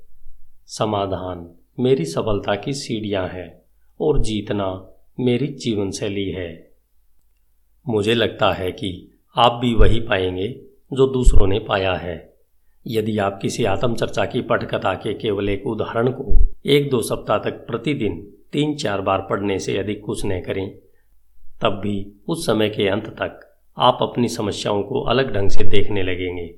समाधान 0.66 1.54
मेरी 1.80 2.04
सफलता 2.04 2.54
की 2.54 2.72
सीढ़ियाँ 2.72 3.28
हैं। 3.28 3.65
और 4.00 4.20
जीतना 4.20 4.92
मेरी 5.20 5.46
जीवन 5.46 5.90
शैली 5.90 6.30
है। 6.30 6.70
मुझे 7.88 8.14
लगता 8.14 8.52
है 8.52 8.72
कि 8.72 9.18
आप 9.36 9.52
भी 9.52 9.74
वही 9.74 10.00
पाएँगे 10.00 10.48
जो 10.92 11.06
दूसरों 11.06 11.46
ने 11.46 11.58
पाया 11.58 11.94
है। 11.94 12.36
यदि 12.86 13.18
आप 13.18 13.38
किसी 13.42 13.64
आत्मचर्चा 13.64 14.24
की 14.24 14.40
पटकथा 14.40 14.94
के 14.94 15.14
केवल 15.14 15.48
एक 15.48 15.66
उदाहरण 15.66 16.10
को 16.10 16.46
एक 16.66 16.90
दो 16.90 17.02
सप्ताह 17.02 17.38
तक 17.38 17.50
प्रतिदिन 17.50 18.32
तीन 18.52 18.74
चार 18.74 19.00
बार 19.00 19.20
पढ़ने 19.20 19.58
से 19.58 19.78
अधिक 19.78 20.04
कुछ 20.04 20.26
न 20.26 20.40
करें, 20.40 20.78
तब 21.62 21.68
भी 21.68 22.20
उस 22.28 22.46
समय 22.46 22.68
के 22.68 22.88
अंत 22.88 23.06
तक 23.06 23.58
आप 23.78 23.98
अपनी 24.02 24.28
समस्याओं 24.28 24.82
को 24.82 25.00
अलग 25.00 25.34
ढंग 25.34 25.50
से 25.50 25.64
देखने 25.64 26.02
लगेंगे। 26.02 26.54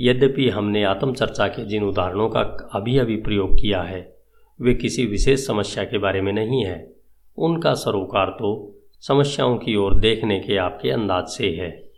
यद्यपि 0.00 0.48
हमने 0.48 0.84
आत्मचर्चा 0.84 1.48
के 1.48 1.66
जिन 1.66 1.82
उदाहरणों 1.82 2.28
का 2.28 2.40
अभी 2.72 2.98
अभी 2.98 3.16
प्रयोग 3.16 3.54
किया 3.54 3.82
है 3.82 4.19
वे 4.60 4.74
किसी 4.74 5.06
विशेष 5.06 5.46
समस्या 5.46 5.84
के 5.84 5.98
बारे 5.98 6.20
में 6.20 6.32
नहीं 6.32 6.64
है। 6.64 6.94
उनका 7.38 7.74
सरोकार 7.74 8.26
तो 8.26 8.78
समस्याओं 9.00 9.56
की 9.56 9.76
ओर 9.76 9.98
देखने 10.00 10.40
के 10.40 10.56
आपके 10.56 10.90
अंदाज 10.90 11.24
से 11.24 11.50
है। 11.50 11.90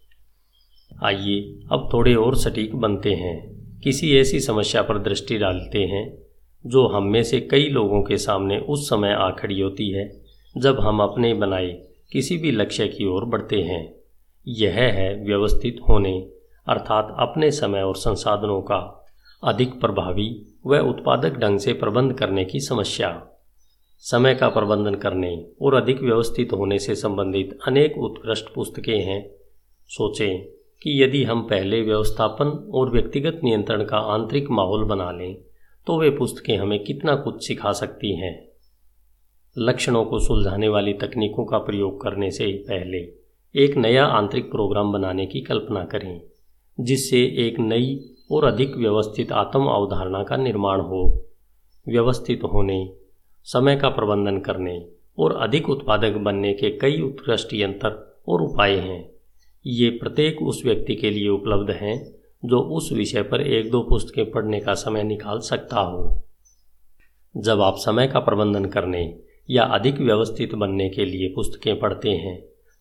आइए 1.05 1.61
अब 1.73 1.91
थोड़े 1.93 2.15
और 2.15 2.37
सटीक 2.37 2.75
बनते 2.75 3.13
हैं। 3.13 3.63
किसी 3.85 4.17
ऐसी 4.17 4.41
समस्या 4.41 4.83
पर 4.83 4.99
दृष्टि 4.99 5.39
डालते 5.39 5.79
हैं, 5.79 6.19
जो 6.67 6.87
हम 6.87 7.03
में 7.03 7.23
से 7.23 7.41
कई 7.41 7.69
लोगों 7.69 8.03
के 8.03 8.17
सामने 8.17 8.59
उस 8.59 8.89
समय 8.89 9.13
आ 9.13 9.31
खड़ी 9.31 9.61
होती 9.61 9.91
है, 9.91 10.23
जब 10.59 10.81
हम 10.81 11.01
अपने 11.01 11.35
बनाए 11.35 11.83
किसी 12.13 12.37
भी 12.37 12.51
लक्ष्य 12.51 12.89
की 12.89 13.07
ओर 13.07 13.25
बढ़ते 13.25 13.57
हैं। 13.57 13.95
यह 14.49 14.73
है 14.75 15.25
व्यवस्थित 15.25 15.77
होने, 15.89 16.29
अर्थात 16.69 17.17
अपने 17.19 17.51
समय 17.51 17.83
और 17.83 17.97
संसाधनों 17.97 18.61
का 18.61 19.07
अधिक 19.45 19.81
प्रभावी 19.81 20.52
व 20.65 20.79
उत्पादक 20.79 21.39
ढंग 21.39 21.59
से 21.59 21.73
प्रबंध 21.73 22.13
करने 22.13 22.45
की 22.45 22.61
समस्या। 22.61 23.11
समय 24.05 24.35
का 24.35 24.49
प्रबंधन 24.49 24.95
करने 24.95 25.35
और 25.63 25.75
अधिक 25.75 26.03
व्यवस्थित 26.03 26.53
होने 26.53 26.79
से 26.79 26.95
संबंधित 26.95 27.59
अनेक 27.67 27.99
उत्कृष्ट 27.99 28.53
पुस्तकें 28.55 28.99
हैं। 28.99 29.23
सोचें 29.91 30.45
कि 30.83 31.03
यदि 31.03 31.23
हम 31.25 31.43
पहले 31.43 31.81
व्यवस्थापन 31.83 32.47
और 32.75 32.91
व्यक्तिगत 32.91 33.41
नियंत्रण 33.45 33.85
का 33.85 33.99
आंतरिक 34.15 34.51
माहौल 34.51 34.85
बना 34.85 35.11
लें 35.11 35.35
तो 35.87 35.99
वे 36.01 36.11
पुस्तकें 36.11 36.57
हमें 36.59 36.79
कितना 36.85 37.15
कुछ 37.17 37.47
सिखा 37.47 37.73
सकती 37.73 38.15
हैं। 38.17 38.35
लक्षणों 39.57 40.05
को 40.05 40.19
सुलझाने 40.19 40.69
वाली 40.69 40.93
तकनीकों 40.93 41.45
का 41.45 41.59
प्रयोग 41.59 42.01
करने 42.03 42.31
से 42.31 42.47
पहले 42.69 42.99
एक 43.55 43.77
नया 43.77 44.05
आंतरिक 44.05 44.51
प्रोग्राम 44.51 44.93
बनाने 44.93 45.27
की 45.27 45.41
कल्पना 45.41 45.85
करें, 45.85 46.21
जिससे 46.79 47.19
एक 47.47 47.59
नई 47.59 47.95
और 48.33 48.45
अधिक 48.45 48.77
व्यवस्थित 48.77 49.33
आत्म 49.33 49.67
अवधारणा 49.67 50.23
का 50.23 50.37
निर्माण 50.37 50.81
हो। 50.81 51.03
व्यवस्थित 51.87 52.45
होने, 52.45 52.93
समय 53.47 53.77
का 53.77 53.89
प्रबंधन 53.89 54.39
करने 54.41 54.85
और 55.19 55.37
अधिक 55.37 55.69
उत्पादक 55.71 56.17
बनने 56.19 56.53
के 56.55 56.71
कई 56.79 57.01
उत्कृष्ट 57.01 57.55
यंत्र 57.55 57.91
और 58.29 58.43
उपाय 58.43 58.77
हैं। 58.77 59.11
ये 59.65 59.91
प्रत्येक 59.91 60.43
उस 60.43 60.63
व्यक्ति 60.65 60.95
के 60.95 61.11
लिए 61.11 61.29
उपलब्ध 61.29 61.71
हैं 61.71 61.97
जो 62.45 62.61
उस 62.77 62.93
विषय 62.93 63.23
पर 63.23 63.41
एक 63.41 63.71
दो 63.71 63.83
पुस्तकें 63.83 64.31
पढ़ने 64.31 64.61
का 64.61 64.75
समय 64.75 65.03
निकाल 65.03 65.39
सकता 65.41 65.81
हो। 65.81 66.23
जब 67.35 67.61
आप 67.61 67.77
समय 67.77 68.07
का 68.07 68.21
प्रबंधन 68.21 68.65
करने 68.65 69.03
या 69.51 69.65
अधिक 69.65 70.01
व्यवस्थित 70.01 70.55
बनने 70.55 70.89
के 70.89 71.05
लिए 71.05 71.29
पुस्तकें 71.29 71.79
पढ़ते 71.81 72.11
हैं 72.11 72.37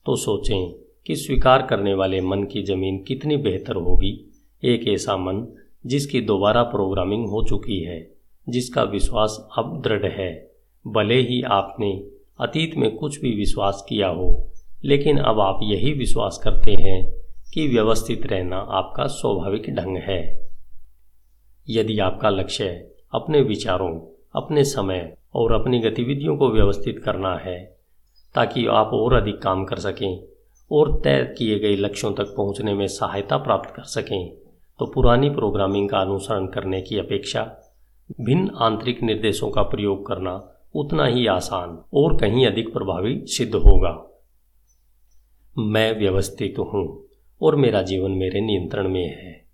तो 0.06 0.16
सोचें 0.16 0.72
कि 1.08 1.16
स्वीकार 1.16 1.62
करने 1.62 1.94
वाले 1.94 2.22
मन 2.22 2.44
की 2.44 2.64
ज़मीन 2.64 3.04
कितनी 3.04 3.38
बेहतर 3.38 3.76
होगी। 3.76 4.31
एक 4.64 4.88
ऐसा 4.88 5.18
मन 5.18 5.48
जिसकी 5.86 6.22
दोबारा 6.22 6.64
प्रोग्रामिंग 6.64 7.28
हो 7.28 7.44
चुकी 7.44 7.80
है, 7.80 8.12
जिसका 8.50 8.84
विश्वास 8.84 9.50
अब 9.58 9.82
दृढ़ 9.82 10.06
है। 10.06 10.52
भले 10.88 11.16
ही 11.16 11.42
आपने 11.42 12.04
अतीत 12.40 12.78
में 12.78 12.96
कुछ 12.96 13.22
भी 13.22 13.36
विश्वास 13.36 13.86
किया 13.90 14.08
हो, 14.08 14.52
लेकिन 14.84 15.18
अब 15.18 15.40
आप 15.40 15.60
यही 15.64 15.94
विश्वास 15.94 16.42
करते 16.44 16.72
हैं 16.72 17.12
कि 17.54 17.68
व्यवस्थित 17.68 18.26
रहना 18.26 18.58
आपका 18.58 19.08
स्वाभाविक 19.08 19.70
ढंग 19.70 19.98
है। 19.98 20.50
यदि 21.70 22.00
आपका 22.00 22.30
लक्ष्य 22.30 22.92
अपने 23.14 23.42
विचारों, 23.42 24.00
अपने 24.36 24.64
समय 24.64 25.18
और 25.36 25.52
अपनी 25.52 25.80
गतिविधियों 25.80 26.38
को 26.38 26.50
व्यवस्थित 26.50 27.00
करना 27.00 27.36
है, 27.36 27.78
ताकि 28.36 28.66
आप 28.66 28.90
और 28.94 29.14
अधिक 29.14 29.42
काम 29.42 29.66
कर 29.66 29.76
सकें 29.76 30.24
और 30.72 31.02
तय 31.04 31.36
किए 31.38 31.60
गए 31.60 31.76
लक्ष्यों 31.76 32.14
तक 32.14 32.34
पहुँचने 32.38 32.74
में 32.74 32.88
सहायता 32.88 33.38
प्राप्त 33.38 33.70
कर 33.76 33.84
सकें 33.84 34.41
तो 34.82 34.86
पुरानी 34.86 35.30
प्रोग्रामिंग 35.30 35.90
का 35.90 36.00
अनुसरण 36.00 36.46
करने 36.48 36.82
की 36.82 37.00
अपेक्षा 37.00 37.42
भिन्न 38.22 38.52
आंतरिक 38.56 39.04
निर्देशों 39.04 39.52
का 39.52 39.62
प्रयोग 39.62 40.08
करना 40.08 40.64
उतना 40.76 41.06
ही 41.06 41.28
आसान 41.28 41.84
और 41.94 42.18
कहीं 42.18 42.48
अधिक 42.48 42.74
प्रभावी 42.74 43.26
सिद्ध 43.26 43.56
होगा। 43.56 44.10
मैं 45.58 46.00
व्यवस्थित 46.00 46.56
हूँ 46.60 47.06
और 47.42 47.56
मेरा 47.56 47.82
जीवन 47.82 48.12
मेरे 48.12 48.42
नियंत्रण 48.42 48.90
में 48.90 49.08
है। 49.08 49.46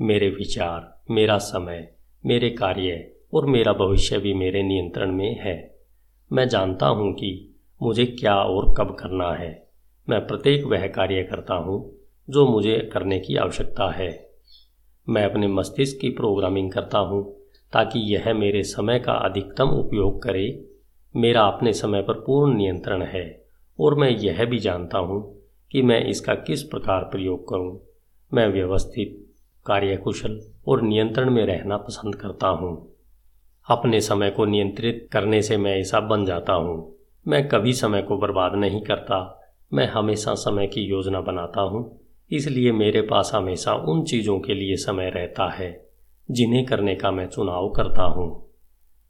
मेरे 0.00 0.28
विचार, 0.28 1.00
मेरा 1.10 1.38
समय, 1.38 1.94
मेरे 2.26 2.50
कार्य 2.50 3.12
और 3.34 3.46
मेरा 3.46 3.72
भविष्य 3.72 4.18
भी 4.18 4.34
मेरे 4.34 4.62
नियंत्रण 4.62 5.12
में 5.12 5.40
है। 5.40 5.76
मैं 6.32 6.48
जानता 6.48 6.86
हूँ 6.86 7.12
कि 7.12 7.54
मुझे 7.82 8.06
क्या 8.06 8.36
और 8.36 8.74
कब 8.78 8.96
करना 9.00 9.32
है। 9.32 9.68
मैं 10.08 10.26
प्रत्येक 10.26 10.64
वह 10.64 10.86
कार्य 10.86 11.22
करता 11.22 11.54
हूँ 11.54 11.98
जो 12.30 12.46
मुझे 12.46 12.90
करने 12.92 13.20
की 13.20 13.36
आवश्यकता 13.36 13.90
है। 13.90 14.25
मैं 15.08 15.24
अपने 15.24 15.48
मस्तिष्क 15.48 15.98
की 16.00 16.08
प्रोग्रामिंग 16.08 16.72
करता 16.72 16.98
हूँ, 16.98 17.36
ताकि 17.72 18.14
यह 18.14 18.34
मेरे 18.34 18.62
समय 18.62 18.98
का 18.98 19.12
अधिकतम 19.12 19.68
उपयोग 19.68 20.22
करे। 20.22 20.68
मेरा 21.16 21.42
अपने 21.42 21.72
समय 21.72 22.02
पर 22.02 22.12
पूर्ण 22.12 22.56
नियंत्रण 22.56 23.02
है, 23.02 23.44
और 23.80 23.94
मैं 23.94 24.10
यह 24.10 24.44
भी 24.44 24.58
जानता 24.58 24.98
हूँ 24.98 25.40
कि 25.72 25.82
मैं 25.82 26.04
इसका 26.04 26.34
किस 26.34 26.62
प्रकार 26.62 27.02
प्रयोग 27.02 27.48
करूँ। 27.48 27.80
मैं 28.34 28.48
व्यवस्थित, 28.48 29.34
कार्यकुशल 29.66 30.40
और 30.68 30.82
नियंत्रण 30.82 31.30
में 31.30 31.46
रहना 31.46 31.76
पसंद 31.76 32.14
करता 32.14 32.48
हूँ। 32.48 32.92
अपने 33.70 34.00
समय 34.00 34.30
को 34.30 34.44
नियंत्रित 34.44 35.08
करने 35.12 35.42
से 35.42 35.56
मैं 35.56 35.76
ऐसा 35.76 36.00
बन 36.00 36.24
जाता 36.24 36.52
हूँ। 36.52 36.96
मैं 37.28 37.48
कभी 37.48 37.72
समय 37.72 38.02
को 38.02 38.18
बर्बाद 38.18 38.54
नहीं 38.54 38.80
करता। 38.80 39.42
मैं 39.72 39.86
हमेशा 39.86 40.34
समय 40.34 40.66
की 40.66 40.80
योजना 40.80 41.20
बनाता 41.20 41.60
हूँ। 41.60 42.05
इसलिए 42.32 42.72
मेरे 42.72 43.02
पास 43.02 43.30
हमेशा 43.34 43.74
उन 43.74 44.04
चीज़ों 44.04 44.40
के 44.40 44.54
लिए 44.54 44.76
समय 44.76 45.10
रहता 45.10 45.50
है, 45.50 45.86
जिन्हें 46.30 46.64
करने 46.66 46.94
का 46.94 47.10
मैं 47.10 47.26
चुनाव 47.26 47.68
करता 47.70 48.02
हूँ। 48.02 48.46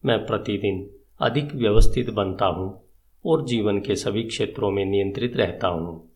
मैं 0.04 0.26
प्रतिदिन 0.26 0.90
अधिक 1.20 1.54
व्यवस्थित 1.54 2.10
बनता 2.10 2.46
हूँ 2.46 2.82
और 3.26 3.46
जीवन 3.46 3.78
के 3.78 3.96
सभी 3.96 4.22
क्षेत्रों 4.22 4.70
में 4.70 4.84
नियंत्रित 4.84 5.36
रहता 5.36 5.68
हूँ। 5.68 6.10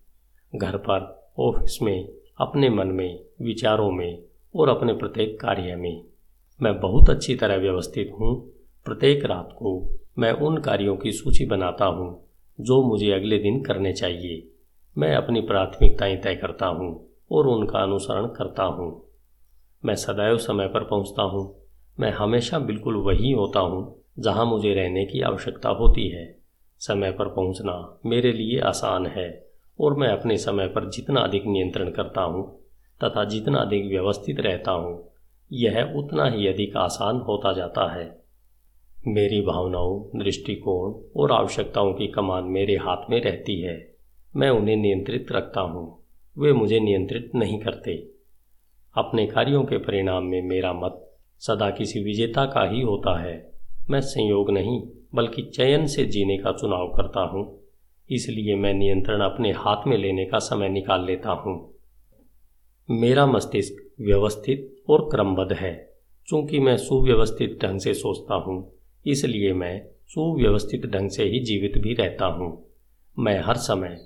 घर 0.57 0.77
पर, 0.77 1.31
ऑफ़िस 1.39 1.79
में, 1.83 2.09
अपने 2.39 2.71
मन 2.71 2.87
में, 2.87 3.21
विचारों 3.43 3.91
में 3.91 4.23
और 4.57 4.69
अपने 4.69 4.93
प्रत्येक 4.93 5.41
कार्य 5.41 5.77
में। 5.77 6.05
मैं 6.63 6.81
बहुत 6.81 7.11
अच्छी 7.11 7.35
तरह 7.35 7.57
व्यवस्थित 7.57 8.13
हूँ। 8.21 8.51
प्रत्येक 8.85 9.25
रात 9.25 9.49
को 9.53 9.99
मैं 10.19 10.33
उन 10.33 10.59
कार्यों 10.59 10.97
की 10.97 11.13
सूची 11.13 11.45
बनाता 11.47 11.85
हूँ, 11.85 12.25
जो 12.61 12.83
मुझे 12.83 13.13
अगले 13.13 13.39
दिन 13.39 13.63
करने 13.63 13.93
चाहिए। 13.93 14.47
मैं 14.99 15.15
अपनी 15.17 15.41
प्राथमिकताएँ 15.41 16.17
तय 16.17 16.35
करता 16.35 16.67
हूँ 16.67 17.09
और 17.33 17.47
उनका 17.47 17.79
अनुसरण 17.79 18.27
करता 18.27 18.63
हूँ। 18.63 19.11
मैं 19.85 19.95
सदैव 19.95 20.39
समय 20.39 20.67
पर 20.67 20.85
पहुँचता 20.85 21.23
हूँ। 21.23 21.57
मैं 22.01 22.13
हमेशा 22.13 22.59
बिल्कुल 22.59 22.95
वही 22.95 23.33
होता 23.33 23.61
हूँ 23.61 24.05
जहाँ 24.19 24.47
मुझे 24.47 24.75
रहने 24.75 25.05
की 25.05 25.21
आवश्यकता 25.21 25.69
होती 25.69 26.09
है। 26.09 26.39
समय 26.79 27.13
पर 27.13 27.29
पहुँचना 27.29 28.01
मेरे 28.07 28.33
लिए 28.33 28.61
आसान 28.61 29.07
है 29.07 29.47
और 29.81 29.95
मैं 29.95 30.09
अपने 30.09 30.39
समय 30.39 30.67
पर 30.67 30.91
जितना 30.91 31.21
अधिक 31.21 31.47
नियंत्रण 31.47 31.91
करता 31.91 32.21
हूँ 32.21 32.61
तथा 33.05 33.25
जितना 33.25 33.59
अधिक 33.59 33.87
व्यवस्थित 33.87 34.41
रहता 34.41 34.73
हूँ, 34.73 35.11
यह 35.53 35.93
उतना 35.97 36.25
ही 36.25 36.47
अधिक 36.47 36.77
आसान 36.77 37.17
होता 37.17 37.53
जाता 37.53 37.93
है। 37.93 38.25
मेरी 39.09 39.41
भावनाओं, 39.41 40.19
दृष्टिकोण 40.19 41.21
और 41.21 41.33
आवश्यकताओं 41.33 41.93
की 41.93 42.07
कमान 42.07 42.45
मेरे 42.45 42.77
हाथ 42.77 43.11
में 43.11 43.23
रहती 43.23 43.61
है। 43.61 43.90
मैं 44.37 44.51
उन्हें 44.51 44.77
नियंत्रित 44.77 45.27
रखता 45.33 45.61
हूँ। 45.61 46.03
वे 46.39 46.53
मुझे 46.53 46.81
नियंत्रित 46.81 47.31
नहीं 47.35 47.59
करते। 47.61 47.95
अपने 48.95 49.27
कार्यों 49.27 49.63
के 49.65 49.79
परिणाम 49.79 50.25
में 50.25 50.43
मेरा 50.43 50.73
मत 50.73 51.07
सदा 51.41 51.71
किसी 51.71 52.01
विजेता 52.01 52.45
का 52.45 52.71
ही 52.71 52.81
होता 52.81 53.21
है। 53.21 53.53
मैं 53.91 54.01
संयोग 54.01 54.51
नहीं, 54.51 54.81
बल्कि 55.15 55.43
चयन 55.43 55.87
से 55.87 56.05
जीने 56.05 56.37
का 56.39 56.53
चुनाव 56.53 56.89
करता 56.89 57.21
हूँ। 57.21 57.45
इसलिए 58.11 58.57
मैं 58.57 58.75
नियंत्रण 58.75 59.21
अपने 59.21 59.53
हाथ 59.53 59.87
में 59.87 59.97
लेने 59.99 60.25
का 60.25 60.39
समय 60.39 60.69
निकाल 60.69 61.05
लेता 61.05 61.31
हूँ। 61.31 61.75
मेरा 62.89 63.27
मस्तिष्क 63.27 63.83
व्यवस्थित 64.01 64.77
और 64.89 65.09
क्रमबद्ध 65.13 65.53
है। 65.53 65.91
चूँकि 66.29 66.59
मैं 66.59 66.77
सुव्यवस्थित 66.77 67.59
ढंग 67.63 67.81
से 67.81 67.95
सोचता 67.95 68.35
हूँ, 68.35 68.73
इसलिए 69.07 69.53
मैं 69.53 69.81
सुव्यवस्थित 70.09 70.87
ढंग 70.87 71.11
से 71.11 71.25
ही 71.25 71.41
जीवित 71.41 71.79
भी 71.79 71.95
रहता 71.95 72.27
हूँ। 72.27 72.67
मैं 73.19 73.41
हर 73.41 73.57
समय 73.57 73.97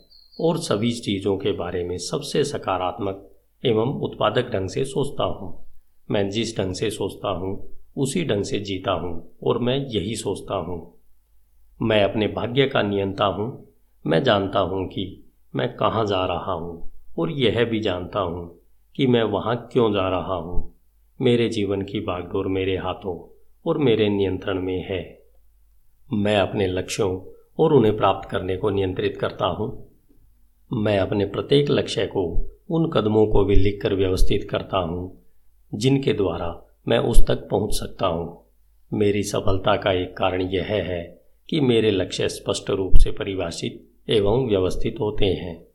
और 0.40 0.58
सभी 0.58 0.92
चीज़ों 0.92 1.36
के 1.36 1.52
बारे 1.52 1.84
में 1.84 1.98
सबसे 1.98 2.44
सकारात्मक 2.44 3.30
एवं 3.66 4.00
उत्पादक 4.00 4.50
ढंग 4.52 4.68
से 4.68 4.84
सोचता 4.84 5.24
हूँ। 5.24 5.66
मैं 6.10 6.30
जिस 6.30 6.58
ढंग 6.58 6.74
से 6.74 6.90
सोचता 6.90 7.28
हूँ, 7.28 7.70
उसी 7.96 8.24
ढंग 8.24 8.44
से 8.44 8.58
जीता 8.58 8.92
हूँ 8.92 9.36
और 9.42 9.58
मैं 9.58 9.76
यही 9.76 10.16
सोचता 10.16 10.54
हूँ। 10.54 10.94
मैं 11.82 12.04
अपने 12.04 12.26
भाग्य 12.26 12.66
का 12.66 12.82
नियंता 12.82 13.24
हूँ। 13.24 13.68
मैं 14.06 14.22
जानता 14.22 14.58
हूँ 14.58 14.88
कि 14.88 15.24
मैं 15.56 15.76
कहाँ 15.76 16.06
जा 16.06 16.26
रहा 16.26 16.52
हूँ 16.52 16.92
और 17.18 17.30
यह 17.30 17.64
भी 17.64 17.80
जानता 17.80 18.20
हूँ 18.20 18.60
कि 18.96 19.06
मैं 19.06 19.22
वहाँ 19.22 19.68
क्यों 19.72 19.92
जा 19.92 20.08
रहा 20.08 20.34
हूँ। 20.34 20.74
मेरे 21.20 21.48
जीवन 21.48 21.82
की 21.82 22.00
बागडोर 22.00 22.46
मेरे 22.46 22.76
हाथों 22.76 23.38
और 23.66 23.78
मेरे 23.78 24.08
नियंत्रण 24.08 24.62
में 24.62 24.82
है। 24.82 25.20
मैं 26.12 26.36
अपने 26.36 26.66
लक्ष्यों 26.66 27.20
और 27.58 27.72
उन्हें 27.72 27.96
प्राप्त 27.96 28.30
करने 28.30 28.56
को 28.56 28.70
नियंत्रित 28.70 29.16
करता 29.16 29.46
हूँ। 29.46 29.93
मैं 30.72 30.98
अपने 30.98 31.24
प्रत्येक 31.24 31.70
लक्ष्य 31.70 32.06
को, 32.06 32.50
उन 32.70 32.90
कदमों 32.90 33.26
को 33.26 33.44
भी 33.44 33.54
लिखकर 33.54 33.94
व्यवस्थित 33.94 34.50
करता 34.50 34.78
हूँ, 34.78 35.22
जिनके 35.74 36.12
द्वारा 36.12 36.76
मैं 36.88 36.98
उस 36.98 37.26
तक 37.26 37.48
पहुँच 37.50 37.74
सकता 37.74 38.06
हूँ। 38.06 38.44
मेरी 38.92 39.22
सफलता 39.22 39.76
का 39.76 39.92
एक 39.92 40.16
कारण 40.16 40.42
यह 40.42 40.64
है 40.64 41.22
कि 41.48 41.60
मेरे 41.60 41.90
लक्ष्य 41.90 42.28
स्पष्ट 42.28 42.70
रूप 42.70 42.96
से 42.96 43.10
परिभाषित 43.10 43.88
एवं 44.10 44.46
व्यवस्थित 44.48 44.96
होते 45.00 45.26
हैं। 45.26 45.66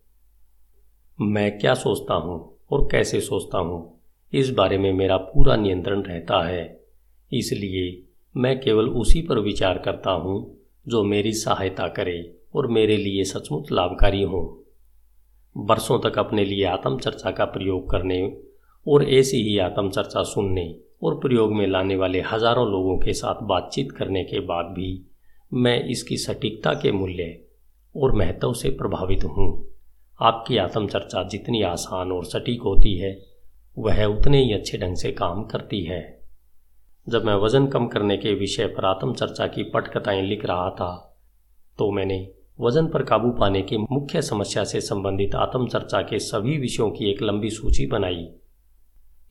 मैं 1.22 1.60
क्या 1.60 1.74
सोचता 1.74 2.14
हूँ 2.14 2.58
और 2.72 2.88
कैसे 2.92 3.22
सोचता 3.22 3.58
हूँ, 3.58 4.00
इस 4.34 4.50
बारे 4.50 4.78
में 4.78 4.94
मेरा 4.94 5.18
पूरा 5.18 5.56
नियंत्रण 5.56 6.02
रहता 6.02 6.48
है। 6.48 6.80
इसलिए 7.34 8.04
मैं 8.38 8.60
केवल 8.60 8.90
उसी 8.90 9.22
पर 9.22 9.40
विचार 9.40 9.78
करता 9.78 10.12
हूँ, 10.12 10.58
जो 10.88 11.04
मेरी 11.04 11.34
सहायता 11.34 11.88
करे 11.88 12.38
और 12.56 12.68
मेरे 12.68 12.98
लिए 12.98 13.24
सचमुच 13.24 13.72
लाभकारी 13.72 14.24
हो। 14.24 14.59
वर्षों 15.56 16.00
तक 16.00 16.20
अपने 16.20 16.46
लिए 16.46 16.66
आत्मचर्चा 16.66 17.32
का 17.32 17.46
प्रयोग 17.46 17.90
करने 17.92 18.22
और 18.86 19.04
ऐसी 19.10 19.38
ही 19.38 19.58
आत्मचर्चा 19.58 20.24
सुनने 20.24 20.76
और 21.04 21.16
प्रयोग 21.16 21.54
में 21.54 21.66
लाने 21.68 21.96
वाले 21.96 22.22
हज़ारों 22.22 22.68
लोगों 22.68 22.98
के 22.98 23.14
साथ 23.14 23.42
बातचीत 23.44 23.92
करने 23.92 24.24
के 24.24 24.40
बाद 24.40 24.66
भी 24.66 24.92
मैं 25.52 25.84
इसकी 25.84 26.18
सटीकता 26.18 26.74
के 26.74 26.92
मूल्य 26.92 27.40
और 27.96 28.16
महत्व 28.16 28.54
से 28.54 28.70
प्रभावित 28.70 29.24
हूँ। 29.24 29.48
आपकी 30.20 30.58
आत्मचर्चा 30.58 31.24
जितनी 31.24 31.62
आसान 31.62 32.12
और 32.12 32.26
सटीक 32.26 32.62
होती 32.62 32.98
है, 32.98 33.12
वह 33.78 34.04
उतने 34.06 34.44
ही 34.44 34.54
अच्छे 34.54 34.78
ढंग 34.78 34.96
से 34.96 35.12
काम 35.12 35.44
करती 35.44 35.84
है। 35.84 36.02
जब 37.08 37.26
मैं 37.26 37.36
वज़न 37.36 37.68
कम 37.68 37.88
करने 37.88 38.18
के 38.18 38.34
विषय 38.34 38.68
पर 38.68 38.86
आत्मचर्चा 38.86 39.48
की 39.48 39.64
पटकथाएँ 39.64 40.22
लिख 40.22 40.46
रहा 40.46 40.70
था 40.70 40.92
तो 41.80 41.92
मैंने 41.92 42.20
वज़न 42.60 42.88
पर 42.88 43.04
काबू 43.04 43.30
पाने 43.32 43.62
के 43.62 43.78
मुख्य 43.78 44.22
समस्या 44.22 44.64
से 44.64 44.80
संबंधित 44.82 45.36
आत्मचर्चा 45.36 46.02
के 46.02 46.20
सभी 46.20 46.58
विषयों 46.58 46.90
की 46.92 47.10
एक 47.12 47.22
लंबी 47.22 47.50
सूची 47.50 47.86
बनाई। 47.86 48.28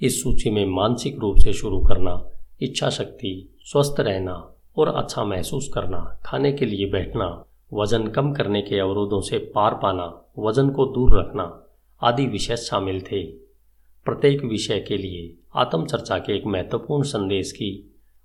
इस 0.01 0.23
सूची 0.23 0.51
में 0.51 0.65
मानसिक 0.67 1.19
रूप 1.19 1.39
से 1.39 1.53
शुरू 1.53 1.81
करना 1.81 2.31
इच्छा 2.63 2.91
शक्ति 2.91 3.33
स्वस्थ 3.65 4.01
रहना 4.01 4.55
और 4.77 4.89
अच्छा 4.89 5.25
महसूस 5.25 5.69
करना, 5.75 6.21
खाने 6.27 6.53
के 6.53 6.67
लिए 6.67 6.87
बैठना, 6.87 7.45
वज़न 7.73 8.07
कम 8.07 8.33
करने 8.33 8.63
के 8.63 8.79
अवरोधों 8.79 9.21
से 9.21 9.39
पार 9.55 9.75
पाना, 9.75 10.07
वज़न 10.39 10.71
को 10.71 10.87
दूर 10.87 11.19
रखना 11.21 11.67
आदि 12.03 12.27
विषय 12.27 12.57
शामिल 12.57 13.01
थे। 13.01 13.23
प्रत्येक 14.07 14.45
विषय 14.45 14.81
के 14.81 14.97
लिए 14.97 15.35
आत्मचर्चा 15.57 16.19
के 16.19 16.37
एक 16.37 16.47
महत्वपूर्ण 16.47 17.03
संदेश 17.03 17.53
की 17.53 17.71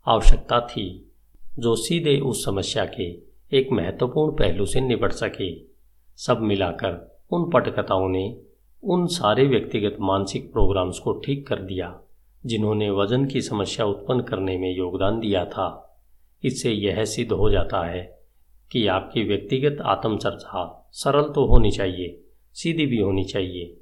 आवश्यकता 0.08 0.60
थी, 0.62 1.12
जो 1.60 1.76
सीधे 1.76 2.20
उस 2.20 2.46
समस्या 2.46 2.86
के 2.86 3.33
एक 3.54 3.72
महत्वपूर्ण 3.72 4.36
पहलू 4.36 4.66
से 4.66 4.82
निपट 4.82 5.12
सके। 5.12 5.54
सब 6.20 6.40
मिलाकर 6.42 7.26
उन 7.32 7.50
पटकथाओं 7.50 8.10
ने 8.10 8.38
उन 8.84 9.06
सारे 9.08 9.46
व्यक्तिगत 9.48 9.98
मानसिक 10.00 10.52
प्रोग्राम्स 10.54 11.00
को 11.00 11.14
ठीक 11.20 11.48
कर 11.48 11.56
दिया, 11.56 12.00
जिन्होंने 12.46 12.90
वज़न 12.90 13.26
की 13.26 13.42
समस्या 13.42 13.86
उत्पन्न 13.86 14.22
करने 14.22 14.58
में 14.58 14.78
योगदान 14.78 15.20
दिया 15.20 15.46
था। 15.46 15.68
इससे 16.44 16.72
यह 16.72 17.06
सिद्ध 17.06 17.32
हो 17.32 17.50
जाता 17.50 17.86
है 17.86 18.20
कि 18.72 18.88
आपकी 18.88 19.24
व्यक्तिगत 19.24 19.82
आत्मचर्चा 19.82 20.90
सरल 20.92 21.24
तो 21.24 21.46
होनी 21.46 21.72
चाहिए, 21.72 22.20
सीधी 22.54 22.86
भी 22.86 23.00
होनी 23.00 23.24
चाहिए। 23.24 23.78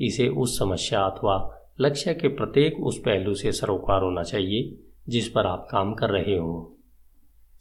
इसे 0.00 0.28
उस 0.28 0.58
समस्या 0.58 1.00
अथवा 1.00 1.58
लक्ष्य 1.80 2.14
के 2.14 2.28
प्रत्येक 2.28 2.80
उस 2.80 2.98
पहलू 2.98 3.34
से 3.34 3.52
सरोकार 3.52 4.02
होना 4.02 4.22
चाहिए, 4.22 4.78
जिस 5.08 5.28
पर 5.28 5.46
आप 5.46 5.68
काम 5.70 5.94
कर 5.94 6.10
रहे 6.10 6.36
हो। 6.38 6.75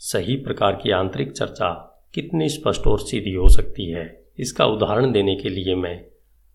सही 0.02 0.36
प्रकार 0.36 0.76
की 0.76 0.92
आंतरिक 0.92 1.32
चर्चा 1.32 1.72
कितनी 2.14 2.48
स्पष्ट 2.50 2.88
और 2.88 3.00
सीधी 3.00 3.34
हो 3.34 3.48
सकती 3.50 3.90
है, 3.92 4.04
इसका 4.40 4.66
उदाहरण 4.66 5.12
देने 5.12 5.36
के 5.36 5.50
लिए 5.50 5.76
मैं 5.76 5.96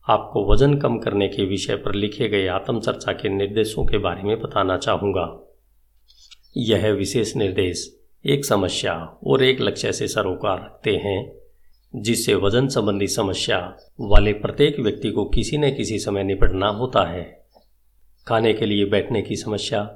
आपको 0.07 0.45
वज़न 0.53 0.75
कम 0.75 0.99
करने 0.99 1.29
के 1.29 1.45
विषय 1.45 1.77
पर 1.77 1.95
लिखे 1.95 2.29
गए 2.29 2.47
आत्मचर्चा 2.47 3.13
के 3.13 3.29
निर्देशों 3.29 3.85
के 3.85 3.99
बारे 3.99 4.23
में 4.23 4.41
बताना 4.41 4.77
चाहूँगा। 4.77 5.27
यह 6.57 6.87
विशेष 6.91 7.35
निर्देश 7.37 7.85
एक 8.25 8.45
समस्या 8.45 8.95
और 9.27 9.43
एक 9.43 9.61
लक्ष्य 9.61 9.93
से 9.93 10.09
सरोकार 10.09 10.59
रखते 10.59 10.97
हैं, 10.97 11.33
जिससे 11.95 12.35
वज़न 12.35 12.69
संबंधी 12.69 13.07
समस्या 13.07 13.59
वाले 14.01 14.33
प्रत्येक 14.33 14.81
व्यक्ति 14.81 15.11
को 15.11 15.25
किसी 15.25 15.59
न 15.59 15.71
किसी 15.71 15.99
समय 15.99 16.25
निपटना 16.25 16.69
होता 16.69 17.05
है। 17.11 17.25
खाने 18.27 18.53
के 18.53 18.67
लिए 18.67 18.85
बैठने 18.85 19.23
की 19.23 19.37
समस्या, 19.37 19.89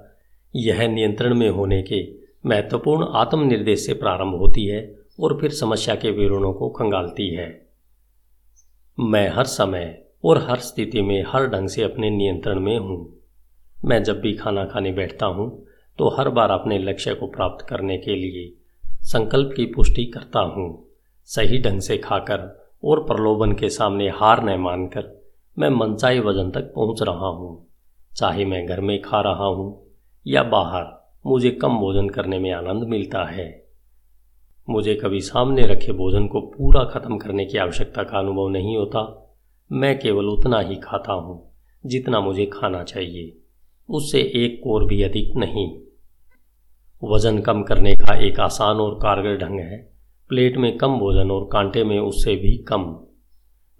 यह 0.54 0.86
नियंत्रण 0.88 1.34
में 1.34 1.48
होने 1.48 1.82
के 1.82 2.02
महत्वपूर्ण 2.44 3.06
आत्मनिर्देश 3.14 3.84
से 3.86 3.94
प्रारंभ 3.94 4.34
होती 4.34 4.66
है 4.66 4.80
और 5.20 5.38
फिर 5.40 5.50
समस्या 5.50 5.94
के 5.94 6.10
विवरणों 6.10 6.52
को 6.52 6.68
खंगालती 6.68 7.28
है। 7.34 7.46
मैं 8.98 9.28
हर 9.28 9.44
समय 9.44 9.86
और 10.24 10.38
हर 10.40 10.58
स्थिति 10.60 11.02
में 11.02 11.22
हर 11.28 11.46
ढंग 11.46 11.68
से 11.68 11.82
अपने 11.82 12.10
नियंत्रण 12.10 12.60
में 12.60 12.76
हूँ। 12.78 12.98
मैं 13.78 14.02
जब 14.02 14.20
भी 14.20 14.32
खाना 14.34 14.64
खाने 14.64 14.92
बैठता 14.92 15.26
हूँ 15.26 15.48
तो 15.98 16.08
हर 16.08 16.28
बार 16.28 16.50
अपने 16.50 16.78
लक्ष्य 16.78 17.14
को 17.14 17.26
प्राप्त 17.26 17.64
करने 17.68 17.96
के 17.98 18.14
लिए 18.14 18.52
संकल्प 19.04 19.52
की 19.56 19.66
पुष्टि 19.66 20.04
करता 20.04 20.40
हूँ। 20.40 20.66
सही 21.28 21.60
ढंग 21.62 21.80
से 21.80 21.96
खाकर 21.98 22.48
और 22.84 23.00
प्रलोभन 23.04 23.52
के 23.52 23.68
सामने 23.70 24.08
हार 24.10 24.42
न 24.44 24.58
मानकर 24.60 25.12
मैं 25.56 25.68
मनचाही 25.70 26.20
वज़न 26.20 26.50
तक 26.50 26.72
पहुँच 26.76 27.02
रहा 27.02 27.28
हूँ। 27.28 27.66
चाहे 28.12 28.44
मैं 28.44 28.64
घर 28.66 28.80
में 28.80 29.00
खा 29.02 29.20
रहा 29.20 29.46
हूँ 29.46 29.68
या 30.26 30.42
बाहर 30.42 30.92
मुझे 31.26 31.50
कम 31.50 31.78
भोजन 31.78 32.08
करने 32.08 32.38
में 32.38 32.52
आनंद 32.52 32.82
मिलता 32.82 33.24
है। 33.24 33.64
मुझे 34.70 34.94
कभी 34.94 35.20
सामने 35.20 35.62
रखे 35.62 35.92
भोजन 35.92 36.26
को 36.26 36.40
पूरा 36.40 36.84
खत्म 36.84 37.18
करने 37.18 37.46
की 37.46 37.58
आवश्यकता 37.58 38.02
का 38.02 38.18
अनुभव 38.18 38.48
नहीं 38.48 38.76
होता। 38.76 39.30
मैं 39.72 39.98
केवल 39.98 40.26
उतना 40.26 40.60
ही 40.60 40.76
खाता 40.76 41.12
हूँ, 41.12 41.52
जितना 41.86 42.20
मुझे 42.20 42.46
खाना 42.46 42.82
चाहिए। 42.82 43.38
उससे 43.90 44.20
एक 44.20 44.60
कोर 44.64 44.84
भी 44.84 45.02
अधिक 45.02 45.36
नहीं। 45.36 45.80
वज़न 47.10 47.38
कम 47.38 47.62
करने 47.62 47.94
का 47.94 48.16
एक 48.16 48.40
आसान 48.40 48.76
और 48.76 48.94
कारगर 48.94 49.36
ढंग 49.36 49.60
है। 49.60 49.92
प्लेट 50.28 50.56
में 50.56 50.78
कम 50.78 50.98
भोजन 50.98 51.30
और 51.30 51.48
कांटे 51.52 51.84
में 51.84 51.98
उससे 51.98 52.36
भी 52.36 52.56
कम। 52.56 53.06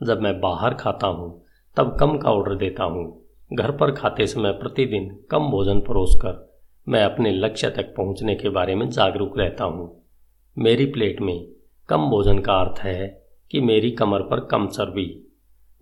जब 0.03 0.21
मैं 0.21 0.41
बाहर 0.41 0.75
खाता 0.75 1.07
हूँ, 1.07 1.45
तब 1.77 1.97
कम 2.01 2.19
का 2.19 2.33
ऑर्डर 2.33 2.55
देता 2.55 2.85
हूँ। 2.85 3.27
घर 3.53 3.71
पर 3.71 3.93
खाते 3.93 4.27
समय 4.27 4.53
प्रतिदिन 4.53 5.25
कम 5.31 5.51
भोजन 5.51 5.81
परोसकर 5.81 6.54
मैं 6.87 7.03
अपने 7.03 7.31
लक्ष्य 7.33 7.69
तक 7.71 7.95
पहुँचने 7.97 8.35
के 8.35 8.49
बारे 8.49 8.75
में 8.75 8.89
जागरूक 8.89 9.39
रहता 9.39 9.65
हूँ। 9.65 9.91
मेरी 10.57 10.87
प्लेट 10.87 11.21
में 11.21 11.47
कम 11.89 12.09
भोजन 12.11 12.39
का 12.39 12.55
अर्थ 12.55 12.81
है 12.81 13.07
कि 13.51 13.61
मेरी 13.61 13.91
कमर 13.91 14.23
पर 14.23 14.41
कम 14.41 14.67
चर्बी। 14.67 15.07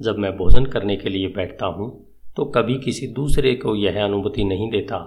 जब 0.00 0.18
मैं 0.18 0.30
भोजन 0.36 0.66
करने 0.66 0.96
के 0.96 1.08
लिए 1.08 1.28
बैठता 1.28 1.66
हूँ 1.68 1.90
तो 2.36 2.44
कभी 2.44 2.74
किसी 2.78 3.06
दूसरे 3.12 3.54
को 3.54 3.74
यह 3.76 4.02
अनुभूति 4.04 4.44
नहीं 4.44 4.70
देता 4.70 4.98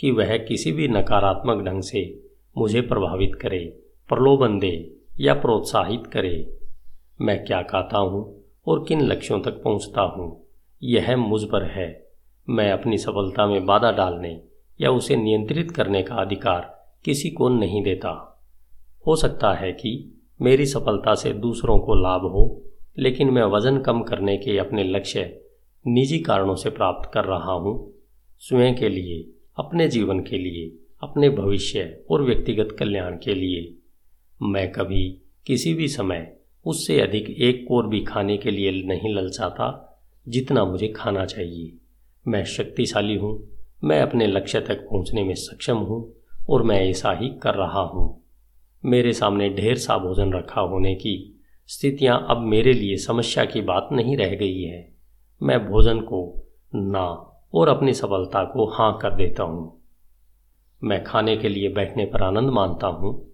कि 0.00 0.10
वह 0.10 0.36
किसी 0.38 0.72
भी 0.72 0.88
नकारात्मक 0.88 1.64
ढंग 1.64 1.82
से 1.82 2.02
मुझे 2.56 2.80
प्रभावित 2.82 3.34
करे, 3.34 3.64
प्रलोभन 4.10 4.58
दे 4.58 4.72
या 5.20 5.34
प्रोत्साहित 5.34 6.06
करे। 6.06 6.34
मैं 7.20 7.44
क्या 7.44 7.60
खाता 7.62 7.98
हूँ 7.98 8.24
और 8.66 8.84
किन 8.88 9.02
लक्ष्यों 9.02 9.40
तक 9.40 9.62
पहुँचता 9.62 10.02
हूँ, 10.16 10.26
यह 10.82 11.16
मुझ 11.18 11.42
पर 11.44 11.70
है। 11.70 11.88
मैं 12.48 12.70
अपनी 12.72 12.98
सफलता 12.98 13.46
में 13.46 13.64
बाधा 13.66 13.92
डालने 13.92 14.34
या 14.80 14.90
उसे 14.90 15.16
नियंत्रित 15.16 15.70
करने 15.70 16.02
का 16.02 16.14
अधिकार 16.14 16.88
किसी 17.04 17.30
को 17.30 17.48
नहीं 17.48 17.82
देता। 17.82 18.42
हो 19.06 19.16
सकता 19.16 19.52
है 19.52 19.72
कि 19.72 20.22
मेरी 20.42 20.66
सफलता 20.66 21.14
से 21.14 21.32
दूसरों 21.32 21.78
को 21.78 21.94
लाभ 21.94 22.20
हो, 22.20 22.62
लेकिन 22.98 23.30
मैं 23.30 23.42
वज़न 23.42 23.78
कम 23.78 24.02
करने 24.02 24.36
के 24.36 24.58
अपने 24.58 24.84
लक्ष्य 24.84 25.40
निजी 25.86 26.18
कारणों 26.18 26.54
से 26.54 26.70
प्राप्त 26.70 27.10
कर 27.14 27.24
रहा 27.24 27.52
हूँ। 27.52 27.94
स्वयं 28.38 28.74
के 28.74 28.88
लिए, 28.88 29.30
अपने 29.58 29.88
जीवन 29.88 30.20
के 30.20 30.38
लिए, 30.38 30.78
अपने 31.02 31.30
भविष्य 31.30 32.04
और 32.10 32.22
व्यक्तिगत 32.22 32.76
कल्याण 32.78 33.12
के 33.12 33.34
लिए। 33.34 33.74
मैं 34.42 34.72
कभी 34.72 35.18
किसी 35.46 35.74
भी 35.74 35.88
समय 35.88 36.36
उससे 36.66 37.00
अधिक 37.00 37.30
एक 37.30 37.64
कोर 37.68 37.86
भी 37.86 38.00
खाने 38.00 38.36
के 38.36 38.50
लिए 38.50 38.70
नहीं 38.70 39.14
ललचाता 39.14 39.98
जितना 40.28 40.64
मुझे 40.64 40.88
खाना 40.88 41.24
चाहिए। 41.24 41.72
मैं 42.28 42.44
शक्तिशाली 42.44 43.16
हूँ 43.16 43.53
मैं 43.84 44.02
अपने 44.02 44.26
लक्ष्य 44.26 44.60
तक 44.60 44.74
पहुँचने 44.74 45.24
में 45.24 45.34
सक्षम 45.34 45.76
हूँ 45.76 46.14
और 46.50 46.62
मैं 46.62 46.90
ऐसा 46.90 47.12
ही 47.12 47.28
कर 47.28 47.54
रहा 47.54 47.80
हूँ। 47.80 48.24
मेरे 48.84 49.12
सामने 49.12 49.48
ढेर 49.50 49.76
सा 49.76 49.98
भोजन 49.98 50.32
रखा 50.32 50.60
होने 50.60 50.94
की 50.94 51.42
स्थितियाँ 51.66 52.26
अब 52.30 52.36
मेरे 52.36 52.72
लिए 52.72 52.96
समस्या 52.96 53.44
की 53.44 53.60
बात 53.60 53.88
नहीं 53.92 54.16
रह 54.16 54.34
गई 54.34 54.62
है। 54.62 54.94
मैं 55.42 55.70
भोजन 55.70 56.00
को 56.00 56.48
ना 56.74 57.04
और 57.54 57.68
अपनी 57.68 57.94
सफलता 57.94 58.44
को 58.44 58.66
हाँ 58.66 58.98
कर 59.02 59.10
देता 59.10 59.42
हूँ। 59.42 59.82
मैं 60.84 61.04
खाने 61.04 61.36
के 61.36 61.48
लिए 61.48 61.68
बैठने 61.68 62.04
पर 62.04 62.22
आनंद 62.22 62.50
मानता 62.50 62.86
हूँ। 62.86 63.32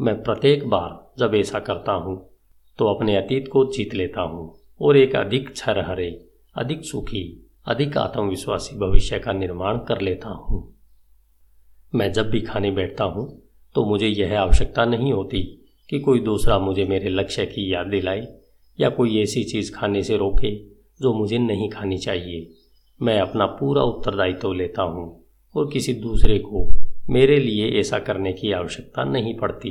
मैं 0.00 0.22
प्रत्येक 0.22 0.68
बार 0.68 1.14
जब 1.18 1.34
ऐसा 1.34 1.58
करता 1.58 1.92
हूँ 1.92 2.30
तो 2.78 2.94
अपने 2.94 3.16
अतीत 3.16 3.48
को 3.52 3.64
जीत 3.64 3.94
लेता 3.94 4.20
हूँ 4.20 4.54
और 4.80 4.96
एक 4.96 5.16
अधिक 5.16 5.56
छरहरे, 5.56 6.28
अधिक 6.54 6.84
सुखी 6.84 7.43
अधिक 7.66 7.96
आत्मविश्वासी 7.98 8.76
भविष्य 8.78 9.18
का 9.18 9.32
निर्माण 9.32 9.78
कर 9.78 10.00
लेता 10.00 10.28
हूँ। 10.28 10.58
मैं 11.92 12.12
जब 12.12 12.28
भी 12.30 12.40
खाने 12.40 12.70
बैठता 12.70 13.04
हूँ 13.04 13.26
तो 13.74 13.84
मुझे 13.84 14.08
यह 14.08 14.40
आवश्यकता 14.40 14.84
नहीं 14.84 15.12
होती 15.12 15.42
कि 15.90 16.00
कोई 16.00 16.20
दूसरा 16.20 16.58
मुझे 16.58 16.84
मेरे 16.84 17.10
लक्ष्य 17.10 17.46
की 17.46 17.72
याद 17.74 17.86
दिलाए 17.86 18.26
या 18.78 18.88
कोई 18.88 19.18
ऐसी 19.22 19.44
चीज़ 19.44 19.72
खाने 19.74 20.02
से 20.02 20.16
रोके 20.16 20.54
जो 21.00 21.14
मुझे 21.14 21.38
नहीं 21.38 21.70
खानी 21.70 21.98
चाहिए। 21.98 22.46
मैं 23.00 23.18
अपना 23.20 23.46
पूरा 23.46 23.82
उत्तरदायित्व 23.82 24.52
लेता 24.52 24.82
हूँ 24.82 25.08
और 25.54 25.70
किसी 25.72 25.94
दूसरे 25.94 26.38
को 26.38 26.68
मेरे 27.10 27.38
लिए 27.40 27.70
ऐसा 27.80 27.98
करने 27.98 28.32
की 28.32 28.52
आवश्यकता 28.52 29.04
नहीं 29.04 29.36
पड़ती। 29.38 29.70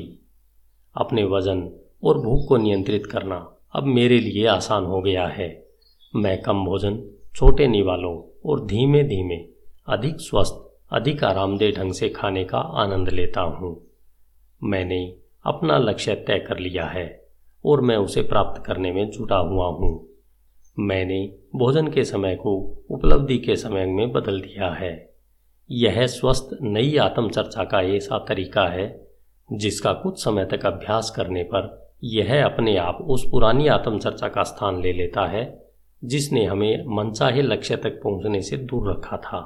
अपने 0.96 1.24
वज़न 1.24 1.70
और 2.04 2.18
भूख 2.18 2.48
को 2.48 2.58
नियंत्रित 2.58 3.06
करना 3.06 3.36
अब 3.76 3.84
मेरे 3.84 4.20
लिए 4.20 4.48
आसान 4.50 4.86
हो 4.86 5.02
गया 5.02 5.28
है। 5.28 5.50
मैं 6.14 6.42
कम 6.42 6.66
भोजन 6.66 7.04
छोटे 7.36 7.68
निवालों 7.68 8.40
और 8.46 8.66
धीमे 8.66 9.04
धीमे 9.04 9.36
अधिक 9.88 10.20
स्वस्थ, 10.20 10.80
अधिक 10.92 11.24
आरामदेह 11.24 11.72
ढंग 11.72 11.94
से 11.94 12.10
खाने 12.10 12.44
का 12.44 12.58
आनंद 12.58 13.10
लेता 13.10 13.42
हूँ। 13.42 13.88
मैंने 14.64 15.16
अपना 15.46 15.78
लक्ष्य 15.78 16.16
तय 16.16 16.40
कर 16.40 16.60
लिया 16.60 16.86
है 16.86 17.28
और 17.66 17.82
मैं 17.82 17.98
उसे 17.98 18.22
प्राप्त 18.22 18.64
करने 18.66 18.92
में 18.92 19.10
जुटा 19.10 19.36
हुआ 19.36 19.68
हूँ। 19.68 20.10
मैंने 20.80 21.34
भोजन 21.56 21.88
के 21.88 22.04
समय 22.04 22.36
को 22.36 22.84
उपलब्धि 22.90 23.38
के 23.38 23.56
समय 23.56 23.86
में 23.86 24.12
बदल 24.12 24.42
दिया 24.42 24.70
है। 24.70 25.14
यह 25.72 26.08
स्वस्थ, 26.08 26.50
नई 26.62 26.98
आत्मचर्चा 26.98 27.64
का 27.64 27.82
ऐसा 27.82 28.18
तरीका 28.18 28.68
है 28.68 29.08
जिसका 29.54 29.94
कुछ 29.94 30.24
समय 30.24 30.46
तक 30.46 30.66
अभ्यास 30.66 31.10
करने 31.10 31.44
पर 31.44 31.92
यह 32.04 32.46
अपने 32.46 32.78
आप 32.78 32.98
उस 33.02 33.30
पुरानी 33.32 33.68
आत्मचर्चा 33.68 34.28
का 34.28 34.44
स्थान 34.44 34.82
ले 34.82 34.94
लेता 34.94 35.26
है 35.26 35.63
जिसने 36.04 36.46
हमें 36.46 36.86
मनचाहे 36.88 37.42
लक्ष्य 37.42 37.76
तक 37.76 38.00
पहुँचने 38.04 38.42
से 38.42 38.58
दूर 38.58 38.90
रखा 38.92 39.18
था। 39.18 39.42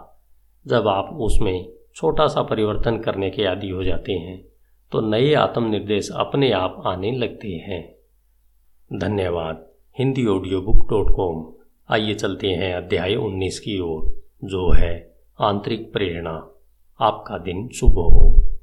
जब 0.66 0.88
आप 0.88 1.10
उसमें 1.22 1.70
छोटा 1.96 2.28
सा 2.28 2.42
परिवर्तन 2.42 2.98
करने 2.98 3.30
के 3.30 3.46
आदि 3.46 3.70
हो 3.70 3.84
जाते 3.84 4.14
हैं 4.14 4.38
तो 4.92 5.02
नए 5.02 5.34
आत्मनिर्देश 5.34 6.10
अपने 6.16 6.52
आप 6.52 6.82
आने 6.86 7.12
लगते 7.12 7.48
हैं। 7.48 7.84
धन्यवाद। 8.92 9.66
Hindi 10.00 10.26
audio 10.26 10.62
book 10.62 10.88
dot 10.90 11.16
com 11.16 11.46
आइए 11.90 12.14
चलते 12.14 12.48
हैं 12.48 12.74
अध्याय 12.74 13.16
उन्नीस 13.16 13.60
की 13.60 13.80
ओर, 13.80 14.06
जो 14.44 14.72
है 14.72 15.16
आंतरिक 15.40 15.92
प्रेरणा। 15.94 16.36
आपका 17.00 17.38
दिन 17.38 17.68
शुभ 17.70 17.92
हो। 17.92 18.57